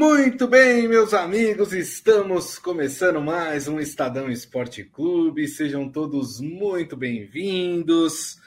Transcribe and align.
Muito 0.00 0.46
bem, 0.46 0.86
meus 0.86 1.12
amigos, 1.12 1.72
estamos 1.72 2.56
começando 2.56 3.20
mais 3.20 3.66
um 3.66 3.80
Estadão 3.80 4.30
Esporte 4.30 4.84
Clube. 4.84 5.48
Sejam 5.48 5.90
todos 5.90 6.40
muito 6.40 6.96
bem-vindos. 6.96 8.38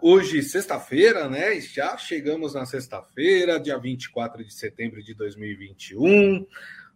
Hoje, 0.00 0.42
sexta-feira, 0.42 1.28
né? 1.28 1.60
Já 1.60 1.98
chegamos 1.98 2.54
na 2.54 2.64
sexta-feira, 2.64 3.60
dia 3.60 3.76
24 3.76 4.42
de 4.42 4.54
setembro 4.54 5.02
de 5.02 5.12
2021. 5.12 6.46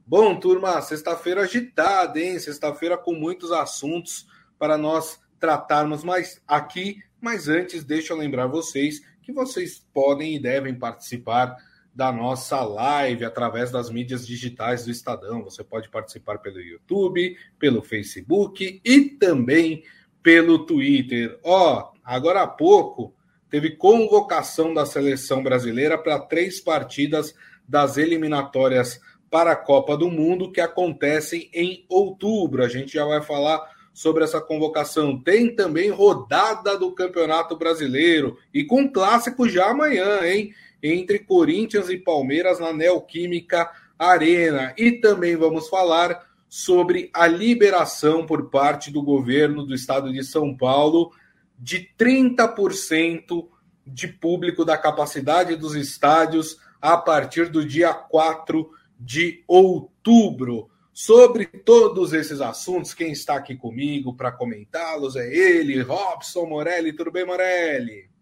Bom, 0.06 0.40
turma, 0.40 0.80
sexta-feira 0.80 1.42
agitada, 1.42 2.18
hein? 2.18 2.38
Sexta-feira 2.38 2.96
com 2.96 3.12
muitos 3.12 3.52
assuntos 3.52 4.26
para 4.58 4.78
nós 4.78 5.20
tratarmos 5.38 6.02
mais 6.02 6.40
aqui. 6.48 7.02
Mas 7.20 7.48
antes, 7.48 7.84
deixa 7.84 8.14
eu 8.14 8.16
lembrar 8.16 8.46
vocês 8.46 9.02
que 9.22 9.30
vocês 9.30 9.86
podem 9.92 10.36
e 10.36 10.40
devem 10.40 10.74
participar 10.74 11.54
da 11.94 12.10
nossa 12.10 12.60
live 12.62 13.24
através 13.24 13.70
das 13.70 13.88
mídias 13.88 14.26
digitais 14.26 14.84
do 14.84 14.90
Estadão. 14.90 15.44
Você 15.44 15.62
pode 15.62 15.88
participar 15.88 16.38
pelo 16.38 16.60
YouTube, 16.60 17.36
pelo 17.58 17.82
Facebook 17.82 18.80
e 18.84 19.00
também 19.02 19.84
pelo 20.22 20.66
Twitter. 20.66 21.38
Ó, 21.44 21.78
oh, 21.78 21.98
agora 22.02 22.42
há 22.42 22.46
pouco 22.46 23.14
teve 23.48 23.76
convocação 23.76 24.74
da 24.74 24.84
seleção 24.84 25.42
brasileira 25.42 25.96
para 25.96 26.18
três 26.18 26.60
partidas 26.60 27.34
das 27.68 27.96
eliminatórias 27.96 29.00
para 29.30 29.52
a 29.52 29.56
Copa 29.56 29.96
do 29.96 30.10
Mundo 30.10 30.50
que 30.50 30.60
acontecem 30.60 31.48
em 31.54 31.84
outubro. 31.88 32.64
A 32.64 32.68
gente 32.68 32.92
já 32.92 33.04
vai 33.04 33.22
falar 33.22 33.62
sobre 33.92 34.24
essa 34.24 34.40
convocação. 34.40 35.18
Tem 35.20 35.54
também 35.54 35.90
rodada 35.90 36.76
do 36.76 36.92
Campeonato 36.92 37.56
Brasileiro 37.56 38.36
e 38.52 38.64
com 38.64 38.90
clássico 38.90 39.48
já 39.48 39.70
amanhã, 39.70 40.26
hein? 40.26 40.52
Entre 40.84 41.18
Corinthians 41.18 41.88
e 41.88 41.96
Palmeiras 41.96 42.60
na 42.60 42.70
Neoquímica 42.70 43.70
Arena. 43.98 44.74
E 44.76 44.92
também 44.92 45.34
vamos 45.34 45.66
falar 45.70 46.28
sobre 46.46 47.10
a 47.14 47.26
liberação 47.26 48.26
por 48.26 48.50
parte 48.50 48.90
do 48.90 49.02
governo 49.02 49.64
do 49.64 49.74
estado 49.74 50.12
de 50.12 50.22
São 50.22 50.54
Paulo 50.54 51.10
de 51.58 51.88
30% 51.98 53.48
de 53.86 54.08
público 54.08 54.62
da 54.62 54.76
capacidade 54.76 55.56
dos 55.56 55.74
estádios 55.74 56.58
a 56.82 56.98
partir 56.98 57.48
do 57.48 57.64
dia 57.64 57.94
4 57.94 58.70
de 59.00 59.42
outubro. 59.48 60.68
Sobre 60.92 61.46
todos 61.46 62.12
esses 62.12 62.40
assuntos, 62.40 62.94
quem 62.94 63.10
está 63.10 63.36
aqui 63.36 63.56
comigo 63.56 64.14
para 64.14 64.30
comentá-los 64.30 65.16
é 65.16 65.34
ele, 65.34 65.80
Robson 65.80 66.44
Morelli. 66.44 66.92
Tudo 66.92 67.10
bem, 67.10 67.26
Morelli? 67.26 68.13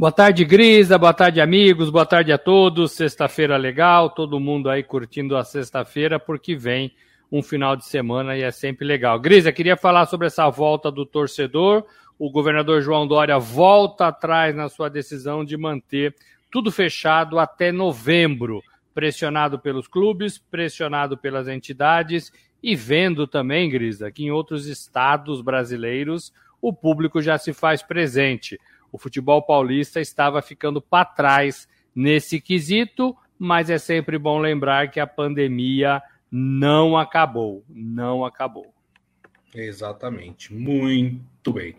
Boa 0.00 0.10
tarde, 0.10 0.46
Grisa. 0.46 0.96
Boa 0.96 1.12
tarde, 1.12 1.42
amigos. 1.42 1.90
Boa 1.90 2.06
tarde 2.06 2.32
a 2.32 2.38
todos. 2.38 2.92
Sexta-feira 2.92 3.58
legal. 3.58 4.08
Todo 4.08 4.40
mundo 4.40 4.70
aí 4.70 4.82
curtindo 4.82 5.36
a 5.36 5.44
sexta-feira, 5.44 6.18
porque 6.18 6.56
vem 6.56 6.94
um 7.30 7.42
final 7.42 7.76
de 7.76 7.84
semana 7.84 8.34
e 8.34 8.40
é 8.40 8.50
sempre 8.50 8.86
legal. 8.86 9.20
Grisa, 9.20 9.52
queria 9.52 9.76
falar 9.76 10.06
sobre 10.06 10.28
essa 10.28 10.48
volta 10.48 10.90
do 10.90 11.04
torcedor. 11.04 11.84
O 12.18 12.30
governador 12.30 12.80
João 12.80 13.06
Dória 13.06 13.38
volta 13.38 14.06
atrás 14.06 14.56
na 14.56 14.70
sua 14.70 14.88
decisão 14.88 15.44
de 15.44 15.58
manter 15.58 16.16
tudo 16.50 16.72
fechado 16.72 17.38
até 17.38 17.70
novembro, 17.70 18.62
pressionado 18.94 19.58
pelos 19.58 19.86
clubes, 19.86 20.38
pressionado 20.38 21.14
pelas 21.18 21.46
entidades 21.46 22.32
e 22.62 22.74
vendo 22.74 23.26
também, 23.26 23.68
Grisa, 23.68 24.10
que 24.10 24.24
em 24.24 24.30
outros 24.30 24.66
estados 24.66 25.42
brasileiros 25.42 26.32
o 26.58 26.72
público 26.72 27.20
já 27.20 27.36
se 27.36 27.52
faz 27.52 27.82
presente 27.82 28.58
o 28.92 28.98
futebol 28.98 29.42
paulista 29.42 30.00
estava 30.00 30.42
ficando 30.42 30.80
para 30.80 31.04
trás 31.04 31.68
nesse 31.94 32.40
quesito, 32.40 33.16
mas 33.38 33.70
é 33.70 33.78
sempre 33.78 34.18
bom 34.18 34.38
lembrar 34.38 34.90
que 34.90 35.00
a 35.00 35.06
pandemia 35.06 36.02
não 36.30 36.96
acabou, 36.96 37.64
não 37.68 38.24
acabou. 38.24 38.72
Exatamente, 39.54 40.54
muito 40.54 41.52
bem. 41.52 41.74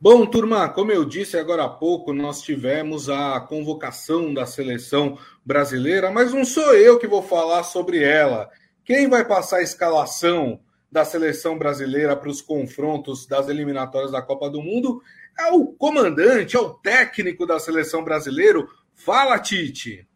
Bom, 0.00 0.24
turma, 0.26 0.68
como 0.68 0.92
eu 0.92 1.04
disse 1.04 1.36
agora 1.36 1.64
há 1.64 1.68
pouco, 1.68 2.12
nós 2.12 2.40
tivemos 2.42 3.08
a 3.08 3.40
convocação 3.40 4.32
da 4.32 4.46
seleção 4.46 5.18
brasileira, 5.44 6.10
mas 6.10 6.32
não 6.32 6.44
sou 6.44 6.74
eu 6.74 6.98
que 6.98 7.08
vou 7.08 7.22
falar 7.22 7.64
sobre 7.64 8.02
ela. 8.02 8.48
Quem 8.84 9.08
vai 9.08 9.24
passar 9.24 9.56
a 9.56 9.62
escalação 9.62 10.60
da 10.90 11.04
seleção 11.04 11.58
brasileira 11.58 12.16
para 12.16 12.28
os 12.28 12.40
confrontos 12.40 13.26
das 13.26 13.48
eliminatórias 13.48 14.12
da 14.12 14.22
Copa 14.22 14.48
do 14.48 14.62
Mundo 14.62 15.02
é 15.38 15.50
o 15.52 15.66
comandante, 15.66 16.56
é 16.56 16.60
o 16.60 16.74
técnico 16.74 17.46
da 17.46 17.58
seleção 17.58 18.02
brasileira. 18.02 18.66
Fala, 18.94 19.38
Tite. 19.38 20.08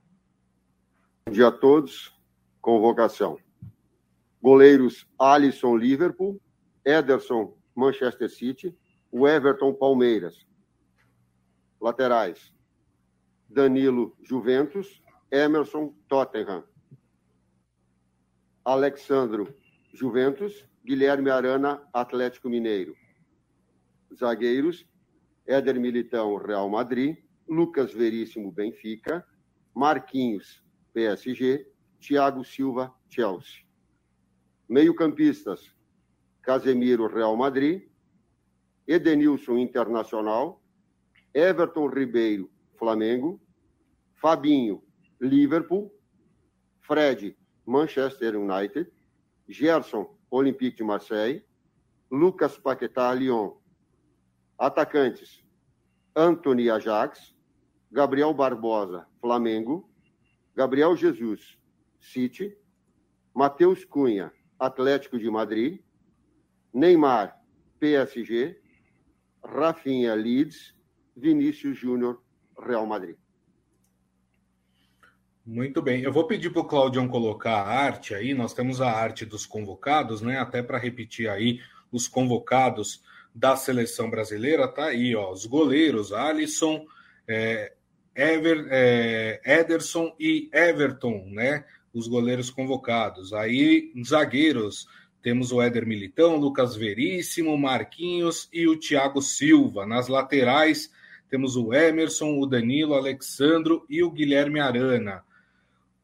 Bom 1.27 1.33
dia 1.33 1.49
a 1.49 1.53
todos. 1.53 2.15
Convocação. 2.61 3.39
Goleiros 4.41 5.07
Alisson 5.19 5.77
Liverpool, 5.77 6.41
Ederson 6.85 7.55
Manchester 7.75 8.31
City, 8.31 8.75
o 9.11 9.29
Everton 9.29 9.75
Palmeiras. 9.75 10.47
Laterais: 11.81 12.53
Danilo 13.49 14.17
Juventus, 14.23 15.03
Emerson 15.31 15.95
Tottenham. 16.09 16.65
Alexandro 18.65 19.55
Juventus, 19.93 20.67
Guilherme 20.85 21.31
Arana 21.31 21.83
Atlético 21.93 22.49
Mineiro. 22.49 22.95
Zagueiros: 24.15 24.87
Éder 25.47 25.79
Militão, 25.79 26.37
Real 26.37 26.69
Madrid, 26.69 27.17
Lucas 27.49 27.93
Veríssimo, 27.93 28.53
Benfica, 28.53 29.27
Marquinhos, 29.75 30.63
PSG, 30.93 31.67
Thiago 32.01 32.45
Silva, 32.45 32.95
Chelsea. 33.09 33.65
Meio-campistas, 34.69 35.75
Casemiro, 36.43 37.09
Real 37.09 37.37
Madrid, 37.37 37.83
Edenilson, 38.87 39.59
Internacional, 39.59 40.63
Everton 41.35 41.89
Ribeiro, 41.89 42.49
Flamengo, 42.79 43.41
Fabinho, 44.15 44.83
Liverpool, 45.21 45.93
Fred, 46.81 47.37
Manchester 47.67 48.37
United, 48.37 48.91
Gerson, 49.51 50.07
Olympique 50.31 50.79
de 50.79 50.85
Marseille, 50.85 51.45
Lucas 52.11 52.57
Paquetá, 52.57 53.13
Lyon, 53.15 53.57
Atacantes: 54.59 55.43
Anthony 56.15 56.71
Ajax, 56.71 57.35
Gabriel 57.91 58.33
Barbosa, 58.33 59.07
Flamengo, 59.21 59.89
Gabriel 60.55 60.95
Jesus, 60.97 61.59
City, 62.01 62.55
Matheus 63.35 63.85
Cunha, 63.85 64.33
Atlético 64.59 65.19
de 65.19 65.31
Madrid, 65.31 65.81
Neymar, 66.73 67.35
PSG, 67.81 68.57
Rafinha, 69.43 70.15
Leeds, 70.15 70.75
Vinícius 71.17 71.77
Júnior, 71.79 72.23
Real 72.57 72.87
Madrid. 72.87 73.17
Muito 75.47 75.81
bem. 75.81 76.03
Eu 76.03 76.13
vou 76.13 76.27
pedir 76.27 76.51
para 76.51 76.61
o 76.61 76.67
Claudião 76.67 77.09
colocar 77.09 77.63
a 77.63 77.69
arte 77.69 78.15
aí. 78.15 78.35
Nós 78.35 78.53
temos 78.53 78.81
a 78.81 78.91
arte 78.91 79.25
dos 79.25 79.47
convocados, 79.47 80.21
né? 80.21 80.39
Até 80.39 80.63
para 80.63 80.79
repetir 80.79 81.29
aí 81.29 81.61
os 81.91 82.07
convocados 82.07 83.03
da 83.35 83.57
seleção 83.57 84.11
brasileira, 84.11 84.69
tá 84.69 84.87
aí, 84.87 85.15
ó, 85.15 85.31
os 85.31 85.47
goleiros 85.47 86.13
Alisson, 86.13 86.85
é, 87.29 87.73
Ever, 88.15 88.67
é, 88.71 89.41
Ederson 89.45 90.15
e 90.19 90.51
Everton, 90.53 91.25
né? 91.29 91.65
Os 91.95 92.07
goleiros 92.07 92.51
convocados. 92.51 93.33
Aí, 93.33 93.93
zagueiros, 94.05 94.87
temos 95.23 95.53
o 95.53 95.63
Éder 95.63 95.87
Militão, 95.87 96.37
Lucas 96.37 96.75
Veríssimo, 96.75 97.57
Marquinhos 97.57 98.49
e 98.53 98.67
o 98.67 98.79
Thiago 98.79 99.23
Silva. 99.23 99.87
Nas 99.87 100.09
laterais, 100.09 100.91
temos 101.29 101.57
o 101.57 101.73
Emerson, 101.73 102.39
o 102.39 102.47
Danilo, 102.47 102.93
o 102.93 102.97
Alexandro 102.97 103.85
e 103.89 104.03
o 104.03 104.11
Guilherme 104.11 104.61
Arana. 104.61 105.23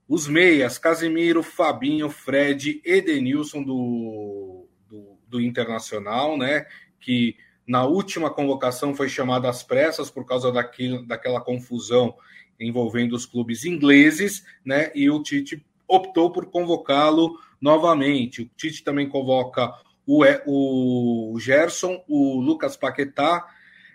Os 0.09 0.29
meias, 0.29 0.79
Casimiro, 0.79 1.43
Fabinho, 1.43 2.09
Fred, 2.09 2.81
Edenilson 2.85 3.63
do, 3.63 4.67
do, 4.89 5.19
do 5.29 5.41
Internacional, 5.41 6.39
né? 6.39 6.67
que 7.01 7.37
na 7.67 7.85
última 7.85 8.31
convocação 8.31 8.95
foi 8.95 9.09
chamado 9.09 9.47
às 9.47 9.63
pressas 9.63 10.11
por 10.11 10.25
causa 10.25 10.53
daquilo, 10.53 11.05
daquela 11.07 11.41
confusão 11.41 12.15
envolvendo 12.59 13.15
os 13.15 13.27
clubes 13.27 13.65
ingleses, 13.65 14.45
né? 14.65 14.91
E 14.95 15.11
o 15.11 15.23
Tite 15.23 15.65
optou 15.87 16.33
por 16.33 16.47
convocá-lo 16.47 17.39
novamente. 17.61 18.43
O 18.43 18.51
Tite 18.57 18.83
também 18.83 19.09
convoca 19.09 19.73
o, 20.07 20.25
o 20.47 21.39
Gerson, 21.39 22.03
o 22.09 22.41
Lucas 22.41 22.77
Paquetá 22.77 23.47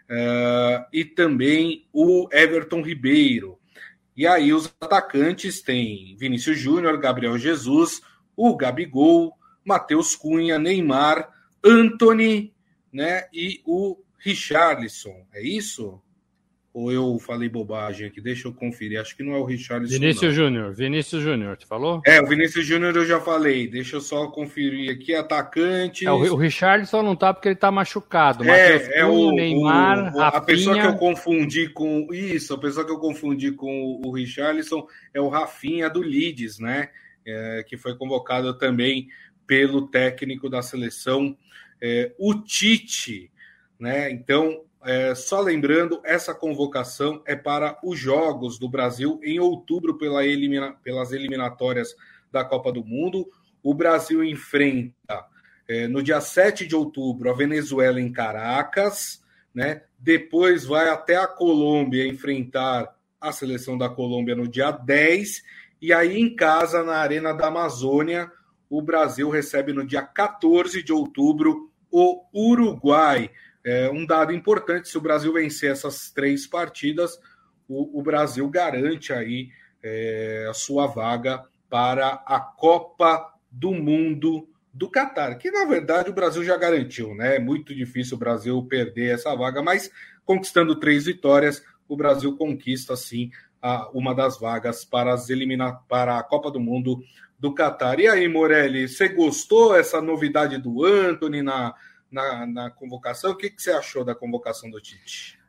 uh, 0.10 0.86
e 0.94 1.04
também 1.04 1.88
o 1.92 2.28
Everton 2.32 2.82
Ribeiro. 2.82 3.58
E 4.16 4.28
aí 4.28 4.54
os 4.54 4.74
atacantes 4.80 5.62
têm 5.62 6.16
Vinícius 6.18 6.60
Júnior, 6.60 6.98
Gabriel 7.00 7.38
Jesus, 7.38 8.02
o 8.36 8.56
Gabigol, 8.56 9.34
Matheus 9.64 10.16
Cunha, 10.16 10.60
Neymar, 10.60 11.30
Anthony 11.64 12.54
né? 12.92 13.28
E 13.32 13.62
o 13.66 13.98
Richarlison, 14.18 15.26
é 15.34 15.42
isso? 15.42 16.02
Ou 16.74 16.90
eu 16.90 17.20
falei 17.20 17.50
bobagem 17.50 18.08
aqui? 18.08 18.22
Deixa 18.22 18.48
eu 18.48 18.54
conferir. 18.54 19.00
Acho 19.00 19.16
que 19.18 19.24
não 19.24 19.36
é 19.36 19.38
o 19.38 19.44
Richarlison. 19.44 20.00
Vinícius 20.00 20.34
Júnior. 20.34 20.74
Vinícius 20.74 21.22
Júnior, 21.22 21.58
tu 21.58 21.68
falou? 21.68 22.02
É, 22.06 22.22
o 22.22 22.26
Vinícius 22.26 22.66
Júnior 22.66 22.96
eu 22.96 23.06
já 23.06 23.20
falei. 23.20 23.68
Deixa 23.68 23.98
eu 23.98 24.02
só 24.02 24.28
conferir 24.28 24.90
aqui. 24.90 25.14
Atacante. 25.14 26.08
É, 26.08 26.12
o, 26.12 26.36
Richarlison 26.36 27.04
não 27.04 27.14
tá 27.14 27.34
porque 27.34 27.50
ele 27.50 27.58
tá 27.58 27.70
machucado. 27.70 28.46
É, 28.50 29.00
é 29.00 29.06
o 29.06 29.32
Neymar, 29.32 30.16
o, 30.16 30.22
a 30.22 30.30
Rafinha... 30.30 30.46
pessoa 30.46 30.80
que 30.80 30.88
eu 30.88 30.96
confundi 30.96 31.68
com. 31.68 32.08
Isso, 32.14 32.54
a 32.54 32.58
pessoa 32.58 32.86
que 32.86 32.92
eu 32.92 33.00
confundi 33.00 33.52
com 33.52 34.02
o 34.06 34.12
Richarlison 34.12 34.88
é 35.14 35.20
o 35.20 35.28
Rafinha 35.28 35.90
do 35.90 36.00
Leeds, 36.00 36.58
né? 36.58 36.90
É, 37.28 37.66
que 37.68 37.76
foi 37.76 37.98
convocado 37.98 38.58
também 38.58 39.10
pelo 39.46 39.88
técnico 39.90 40.50
da 40.50 40.62
seleção, 40.62 41.38
é, 41.82 42.14
o 42.18 42.34
Tite. 42.34 43.30
Né? 43.78 44.10
Então, 44.10 44.64
é, 44.84 45.14
só 45.14 45.40
lembrando, 45.40 46.02
essa 46.04 46.34
convocação 46.34 47.22
é 47.26 47.36
para 47.36 47.78
os 47.84 48.00
Jogos 48.00 48.58
do 48.58 48.68
Brasil 48.70 49.20
em 49.24 49.40
outubro 49.40 49.98
pela 49.98 50.26
elimina, 50.26 50.74
pelas 50.84 51.12
eliminatórias 51.12 51.96
da 52.32 52.44
Copa 52.44 52.72
do 52.72 52.84
Mundo. 52.84 53.28
O 53.62 53.74
Brasil 53.74 54.24
enfrenta 54.24 55.26
é, 55.68 55.88
no 55.88 56.02
dia 56.02 56.20
7 56.20 56.66
de 56.66 56.76
outubro 56.76 57.30
a 57.30 57.34
Venezuela 57.34 58.02
em 58.02 58.12
Caracas, 58.12 59.24
né? 59.54 59.84
depois 60.00 60.66
vai 60.66 60.90
até 60.90 61.16
a 61.16 61.28
Colômbia 61.28 62.08
enfrentar 62.08 62.96
a 63.20 63.32
seleção 63.32 63.78
da 63.78 63.88
Colômbia 63.88 64.36
no 64.36 64.48
dia 64.48 64.72
10, 64.72 65.44
e 65.80 65.94
aí 65.94 66.20
em 66.20 66.36
casa, 66.36 66.84
na 66.84 66.96
Arena 66.96 67.34
da 67.34 67.48
Amazônia, 67.48 68.32
o 68.70 68.82
Brasil 68.82 69.30
recebe 69.30 69.74
no 69.74 69.86
dia 69.86 70.02
14 70.02 70.82
de 70.82 70.92
outubro 70.92 71.72
o 71.92 72.24
Uruguai. 72.34 73.30
É 73.64 73.90
um 73.90 74.06
dado 74.06 74.34
importante: 74.34 74.90
se 74.90 74.98
o 74.98 75.02
Brasil 75.02 75.34
vencer 75.34 75.72
essas 75.72 76.12
três 76.12 76.48
partidas, 76.48 77.20
o, 77.68 78.00
o 78.00 78.02
Brasil 78.02 78.48
garante 78.50 79.14
aí 79.14 79.50
é, 79.84 80.48
a 80.50 80.54
sua 80.54 80.88
vaga 80.88 81.44
para 81.70 82.22
a 82.26 82.40
Copa 82.40 83.34
do 83.50 83.72
Mundo 83.72 84.48
do 84.74 84.90
Catar, 84.90 85.36
que 85.36 85.52
na 85.52 85.66
verdade 85.66 86.10
o 86.10 86.14
Brasil 86.14 86.44
já 86.44 86.56
garantiu, 86.56 87.14
né? 87.14 87.36
É 87.36 87.40
muito 87.40 87.76
difícil 87.76 88.16
o 88.16 88.20
Brasil 88.20 88.64
perder 88.64 89.16
essa 89.16 89.36
vaga, 89.36 89.62
mas 89.62 89.92
conquistando 90.26 90.80
três 90.80 91.06
vitórias, 91.06 91.62
o 91.88 91.98
Brasil 91.98 92.38
conquista 92.38 92.96
sim 92.96 93.32
a, 93.62 93.90
uma 93.94 94.16
das 94.16 94.40
vagas 94.40 94.86
para, 94.86 95.14
as 95.14 95.30
elimina, 95.30 95.74
para 95.90 96.18
a 96.18 96.24
Copa 96.24 96.50
do 96.50 96.60
Mundo 96.60 97.04
do 97.38 97.54
Catar. 97.54 98.00
E 98.00 98.08
aí, 98.08 98.28
Morelli, 98.28 98.88
você 98.88 99.10
gostou 99.10 99.76
essa 99.76 100.02
novidade 100.02 100.58
do 100.58 100.86
Anthony 100.86 101.42
na, 101.42 101.74
na, 102.12 102.46
na 102.46 102.70
convocação. 102.70 103.32
O 103.32 103.36
que, 103.36 103.50
que 103.50 103.62
você 103.62 103.72
achou 103.72 104.04
da 104.04 104.14
convocação 104.14 104.70
do 104.70 104.82
Tite? 104.82 105.40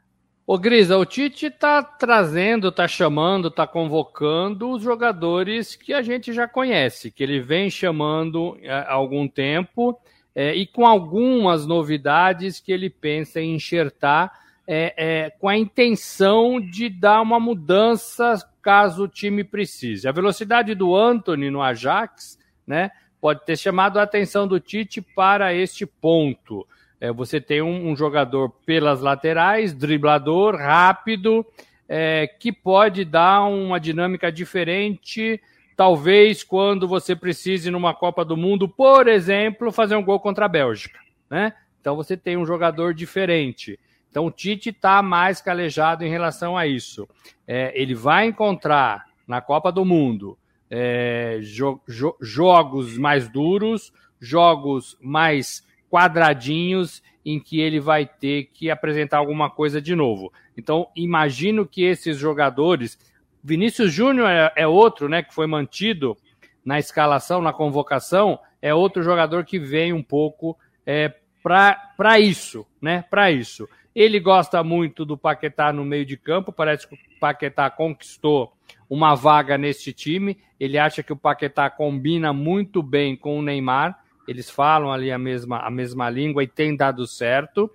Ô 0.46 0.58
Grisa, 0.58 0.98
o 0.98 1.04
Tite 1.04 1.46
está 1.46 1.82
trazendo, 1.82 2.68
está 2.68 2.88
chamando, 2.88 3.48
está 3.48 3.66
convocando 3.66 4.70
os 4.70 4.82
jogadores 4.82 5.76
que 5.76 5.92
a 5.94 6.02
gente 6.02 6.32
já 6.32 6.48
conhece, 6.48 7.10
que 7.10 7.22
ele 7.22 7.40
vem 7.40 7.70
chamando 7.70 8.58
é, 8.60 8.70
há 8.70 8.92
algum 8.92 9.28
tempo 9.28 9.98
é, 10.34 10.54
e 10.54 10.66
com 10.66 10.86
algumas 10.86 11.66
novidades 11.66 12.58
que 12.58 12.72
ele 12.72 12.90
pensa 12.90 13.40
em 13.40 13.54
enxertar 13.54 14.32
é, 14.66 14.94
é, 14.96 15.30
com 15.30 15.48
a 15.48 15.56
intenção 15.56 16.60
de 16.60 16.88
dar 16.88 17.20
uma 17.20 17.38
mudança 17.38 18.36
caso 18.60 19.04
o 19.04 19.08
time 19.08 19.42
precise. 19.42 20.06
A 20.08 20.12
velocidade 20.12 20.74
do 20.74 20.94
Anthony 20.94 21.50
no 21.50 21.60
Ajax, 21.60 22.38
né, 22.66 22.90
pode 23.22 23.46
ter 23.46 23.56
chamado 23.56 24.00
a 24.00 24.02
atenção 24.02 24.48
do 24.48 24.58
Tite 24.58 25.00
para 25.00 25.54
este 25.54 25.86
ponto. 25.86 26.66
É, 27.00 27.12
você 27.12 27.40
tem 27.40 27.62
um, 27.62 27.90
um, 27.90 27.96
jogador 27.96 28.50
pelas 28.66 29.00
laterais, 29.00 29.72
driblador, 29.72 30.56
rápido, 30.56 31.46
é, 31.88 32.26
que 32.26 32.50
pode 32.50 33.04
dar 33.04 33.44
uma 33.44 33.78
dinâmica 33.78 34.32
diferente, 34.32 35.40
talvez 35.76 36.42
quando 36.42 36.88
você 36.88 37.14
precise 37.14 37.70
numa 37.70 37.94
Copa 37.94 38.24
do 38.24 38.36
Mundo, 38.36 38.68
por 38.68 39.06
exemplo, 39.06 39.70
fazer 39.70 39.94
um 39.94 40.04
gol 40.04 40.18
contra 40.18 40.46
a 40.46 40.48
Bélgica. 40.48 40.98
Né? 41.30 41.52
Então 41.80 41.94
você 41.94 42.16
tem 42.16 42.36
um 42.36 42.44
jogador 42.44 42.92
diferente. 42.92 43.78
Então 44.10 44.26
o 44.26 44.32
Tite 44.32 44.70
está 44.70 45.00
mais 45.00 45.40
calejado 45.40 46.04
em 46.04 46.10
relação 46.10 46.56
a 46.56 46.66
isso. 46.66 47.08
É, 47.46 47.72
ele 47.80 47.94
vai 47.94 48.26
encontrar 48.26 49.04
na 49.28 49.40
Copa 49.40 49.70
do 49.70 49.84
Mundo 49.84 50.36
é, 50.74 51.38
jo 51.42 51.78
jo 51.86 52.16
jogos 52.18 52.96
mais 52.96 53.28
duros, 53.28 53.92
jogos 54.18 54.96
mais 55.02 55.62
quadradinhos, 55.90 57.02
em 57.22 57.38
que 57.38 57.60
ele 57.60 57.78
vai 57.78 58.06
ter 58.06 58.44
que 58.54 58.70
apresentar 58.70 59.18
alguma 59.18 59.50
coisa 59.50 59.82
de 59.82 59.94
novo. 59.94 60.32
Então, 60.56 60.88
imagino 60.96 61.66
que 61.66 61.84
esses 61.84 62.16
jogadores. 62.16 62.98
Vinícius 63.44 63.92
Júnior 63.92 64.30
é, 64.30 64.52
é 64.56 64.66
outro, 64.66 65.08
né, 65.08 65.22
que 65.22 65.34
foi 65.34 65.46
mantido 65.46 66.16
na 66.64 66.78
escalação, 66.78 67.42
na 67.42 67.52
convocação, 67.52 68.38
é 68.62 68.72
outro 68.72 69.02
jogador 69.02 69.44
que 69.44 69.58
vem 69.58 69.92
um 69.92 70.02
pouco 70.02 70.56
é, 70.86 71.12
para 71.42 72.18
isso, 72.18 72.64
né? 72.80 73.04
Para 73.10 73.30
isso. 73.30 73.68
Ele 73.94 74.20
gosta 74.20 74.62
muito 74.62 75.04
do 75.04 75.18
Paquetá 75.18 75.72
no 75.72 75.84
meio 75.84 76.06
de 76.06 76.16
campo, 76.16 76.52
parece 76.52 76.86
que 76.86 76.94
o 76.94 76.98
Paquetá 77.20 77.68
conquistou 77.68 78.52
uma 78.88 79.14
vaga 79.14 79.56
neste 79.56 79.92
time. 79.92 80.38
Ele 80.58 80.78
acha 80.78 81.02
que 81.02 81.12
o 81.12 81.16
Paquetá 81.16 81.68
combina 81.70 82.32
muito 82.32 82.82
bem 82.82 83.16
com 83.16 83.38
o 83.38 83.42
Neymar. 83.42 83.98
Eles 84.26 84.50
falam 84.50 84.92
ali 84.92 85.10
a 85.10 85.18
mesma, 85.18 85.58
a 85.58 85.70
mesma 85.70 86.08
língua 86.08 86.44
e 86.44 86.46
tem 86.46 86.76
dado 86.76 87.06
certo. 87.06 87.70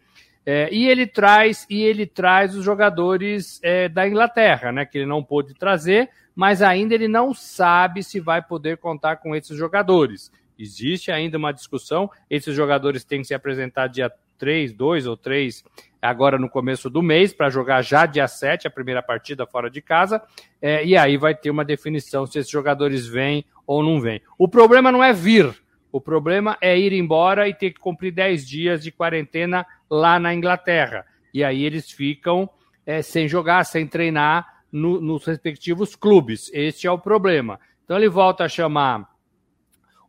É, 0.45 0.69
e 0.71 0.87
ele 0.87 1.05
traz 1.05 1.67
e 1.69 1.81
ele 1.81 2.05
traz 2.05 2.55
os 2.55 2.63
jogadores 2.63 3.59
é, 3.61 3.89
da 3.89 4.07
Inglaterra, 4.07 4.71
né? 4.71 4.85
Que 4.85 4.99
ele 4.99 5.05
não 5.05 5.21
pôde 5.21 5.53
trazer, 5.53 6.09
mas 6.33 6.61
ainda 6.61 6.95
ele 6.95 7.09
não 7.09 7.33
sabe 7.33 8.01
se 8.01 8.19
vai 8.19 8.41
poder 8.41 8.77
contar 8.77 9.17
com 9.17 9.35
esses 9.35 9.57
jogadores. 9.57 10.31
Existe 10.57 11.11
ainda 11.11 11.37
uma 11.37 11.51
discussão. 11.51 12.09
Esses 12.29 12.55
jogadores 12.55 13.03
têm 13.03 13.21
que 13.21 13.27
se 13.27 13.33
apresentar 13.33 13.87
dia 13.87 14.09
3, 14.37 14.71
2 14.71 15.05
ou 15.05 15.17
3 15.17 15.63
agora 16.07 16.37
no 16.37 16.49
começo 16.49 16.89
do 16.89 17.01
mês, 17.01 17.33
para 17.33 17.49
jogar 17.49 17.81
já 17.81 18.05
dia 18.05 18.27
7, 18.27 18.67
a 18.67 18.71
primeira 18.71 19.01
partida 19.01 19.45
fora 19.45 19.69
de 19.69 19.81
casa, 19.81 20.21
é, 20.61 20.85
e 20.85 20.97
aí 20.97 21.17
vai 21.17 21.35
ter 21.35 21.49
uma 21.49 21.65
definição 21.65 22.25
se 22.25 22.39
esses 22.39 22.51
jogadores 22.51 23.07
vêm 23.07 23.45
ou 23.65 23.83
não 23.83 23.99
vêm. 23.99 24.21
O 24.37 24.47
problema 24.47 24.91
não 24.91 25.03
é 25.03 25.13
vir, 25.13 25.53
o 25.91 26.01
problema 26.01 26.57
é 26.61 26.77
ir 26.77 26.93
embora 26.93 27.47
e 27.47 27.53
ter 27.53 27.71
que 27.71 27.79
cumprir 27.79 28.11
10 28.11 28.47
dias 28.47 28.83
de 28.83 28.91
quarentena 28.91 29.65
lá 29.89 30.19
na 30.19 30.33
Inglaterra. 30.33 31.05
E 31.33 31.43
aí 31.43 31.63
eles 31.63 31.91
ficam 31.91 32.49
é, 32.85 33.01
sem 33.01 33.27
jogar, 33.27 33.63
sem 33.65 33.85
treinar 33.85 34.61
no, 34.71 35.01
nos 35.01 35.25
respectivos 35.25 35.95
clubes. 35.95 36.49
Este 36.53 36.87
é 36.87 36.91
o 36.91 36.99
problema. 36.99 37.59
Então 37.83 37.97
ele 37.97 38.09
volta 38.09 38.45
a 38.45 38.49
chamar 38.49 39.09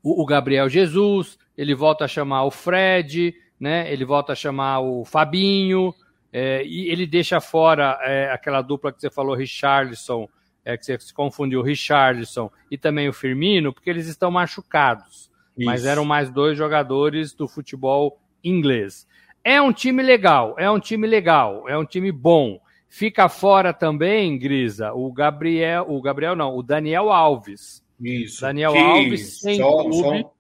o, 0.03 0.23
o 0.23 0.27
Gabriel 0.27 0.69
Jesus, 0.69 1.39
ele 1.57 1.75
volta 1.75 2.05
a 2.05 2.09
chamar 2.09 2.45
o 2.45 2.51
Fred, 2.51 3.35
né? 3.59 3.93
Ele 3.93 4.05
volta 4.05 4.33
a 4.33 4.37
chamar 4.37 4.81
o 4.81 5.05
Fabinho, 5.05 5.95
é, 6.33 6.63
e 6.65 6.91
ele 6.91 7.07
deixa 7.07 7.41
fora 7.41 7.99
é, 8.03 8.31
aquela 8.31 8.61
dupla 8.61 8.93
que 8.93 9.01
você 9.01 9.11
falou, 9.11 9.35
Richarlison, 9.35 10.29
é, 10.65 10.77
que 10.77 10.85
você 10.85 10.99
se 10.99 11.15
confundiu, 11.15 11.63
Richarlison 11.63 12.51
e 12.71 12.77
também 12.77 13.09
o 13.09 13.13
Firmino, 13.13 13.73
porque 13.73 13.89
eles 13.89 14.07
estão 14.07 14.31
machucados. 14.31 15.31
Isso. 15.57 15.67
Mas 15.67 15.87
eram 15.87 16.05
mais 16.05 16.31
dois 16.31 16.57
jogadores 16.57 17.33
do 17.33 17.49
futebol 17.49 18.21
inglês. 18.45 19.07
É 19.43 19.61
um 19.61 19.73
time 19.73 20.03
legal, 20.03 20.55
é 20.59 20.71
um 20.71 20.79
time 20.79 21.07
legal, 21.07 21.69
é 21.69 21.77
um 21.77 21.85
time 21.85 22.13
bom. 22.13 22.61
Fica 22.89 23.29
fora 23.29 23.73
também, 23.73 24.39
Grisa, 24.39 24.93
o 24.93 25.11
Gabriel, 25.13 25.87
o 25.89 26.01
Gabriel 26.01 26.37
não, 26.37 26.55
o 26.55 26.63
Daniel 26.63 27.11
Alves. 27.11 27.83
Isso. 28.01 28.43
Daniel 28.43 28.77
Alves 28.77 29.41
sem 29.41 29.57
só, 29.57 29.83
clube. 29.83 30.23
Só, 30.23 30.35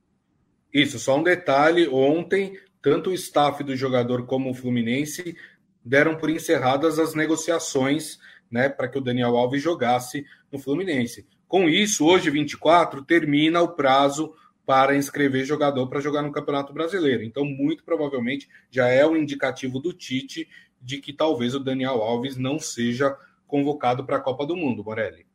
isso, 0.72 0.98
só 0.98 1.18
um 1.18 1.22
detalhe, 1.22 1.88
ontem 1.88 2.52
tanto 2.82 3.10
o 3.10 3.14
staff 3.14 3.62
do 3.64 3.76
jogador 3.76 4.26
como 4.26 4.50
o 4.50 4.54
Fluminense 4.54 5.36
deram 5.84 6.16
por 6.16 6.30
encerradas 6.30 6.98
as 6.98 7.14
negociações 7.14 8.18
né, 8.50 8.68
para 8.68 8.88
que 8.88 8.98
o 8.98 9.00
Daniel 9.00 9.36
Alves 9.36 9.62
jogasse 9.62 10.24
no 10.50 10.58
Fluminense. 10.58 11.26
Com 11.46 11.68
isso, 11.68 12.06
hoje, 12.06 12.30
24, 12.30 13.02
termina 13.04 13.60
o 13.62 13.68
prazo 13.68 14.34
para 14.66 14.94
inscrever 14.94 15.46
jogador 15.46 15.86
para 15.86 16.00
jogar 16.00 16.22
no 16.22 16.32
Campeonato 16.32 16.74
Brasileiro. 16.74 17.22
Então, 17.22 17.44
muito 17.44 17.82
provavelmente, 17.84 18.48
já 18.70 18.86
é 18.86 19.06
um 19.06 19.16
indicativo 19.16 19.80
do 19.80 19.94
Tite 19.94 20.46
de 20.80 20.98
que 20.98 21.12
talvez 21.12 21.54
o 21.54 21.60
Daniel 21.60 22.02
Alves 22.02 22.36
não 22.36 22.58
seja 22.58 23.16
convocado 23.46 24.04
para 24.04 24.18
a 24.18 24.20
Copa 24.20 24.44
do 24.44 24.54
Mundo, 24.54 24.84
Morelli. 24.84 25.26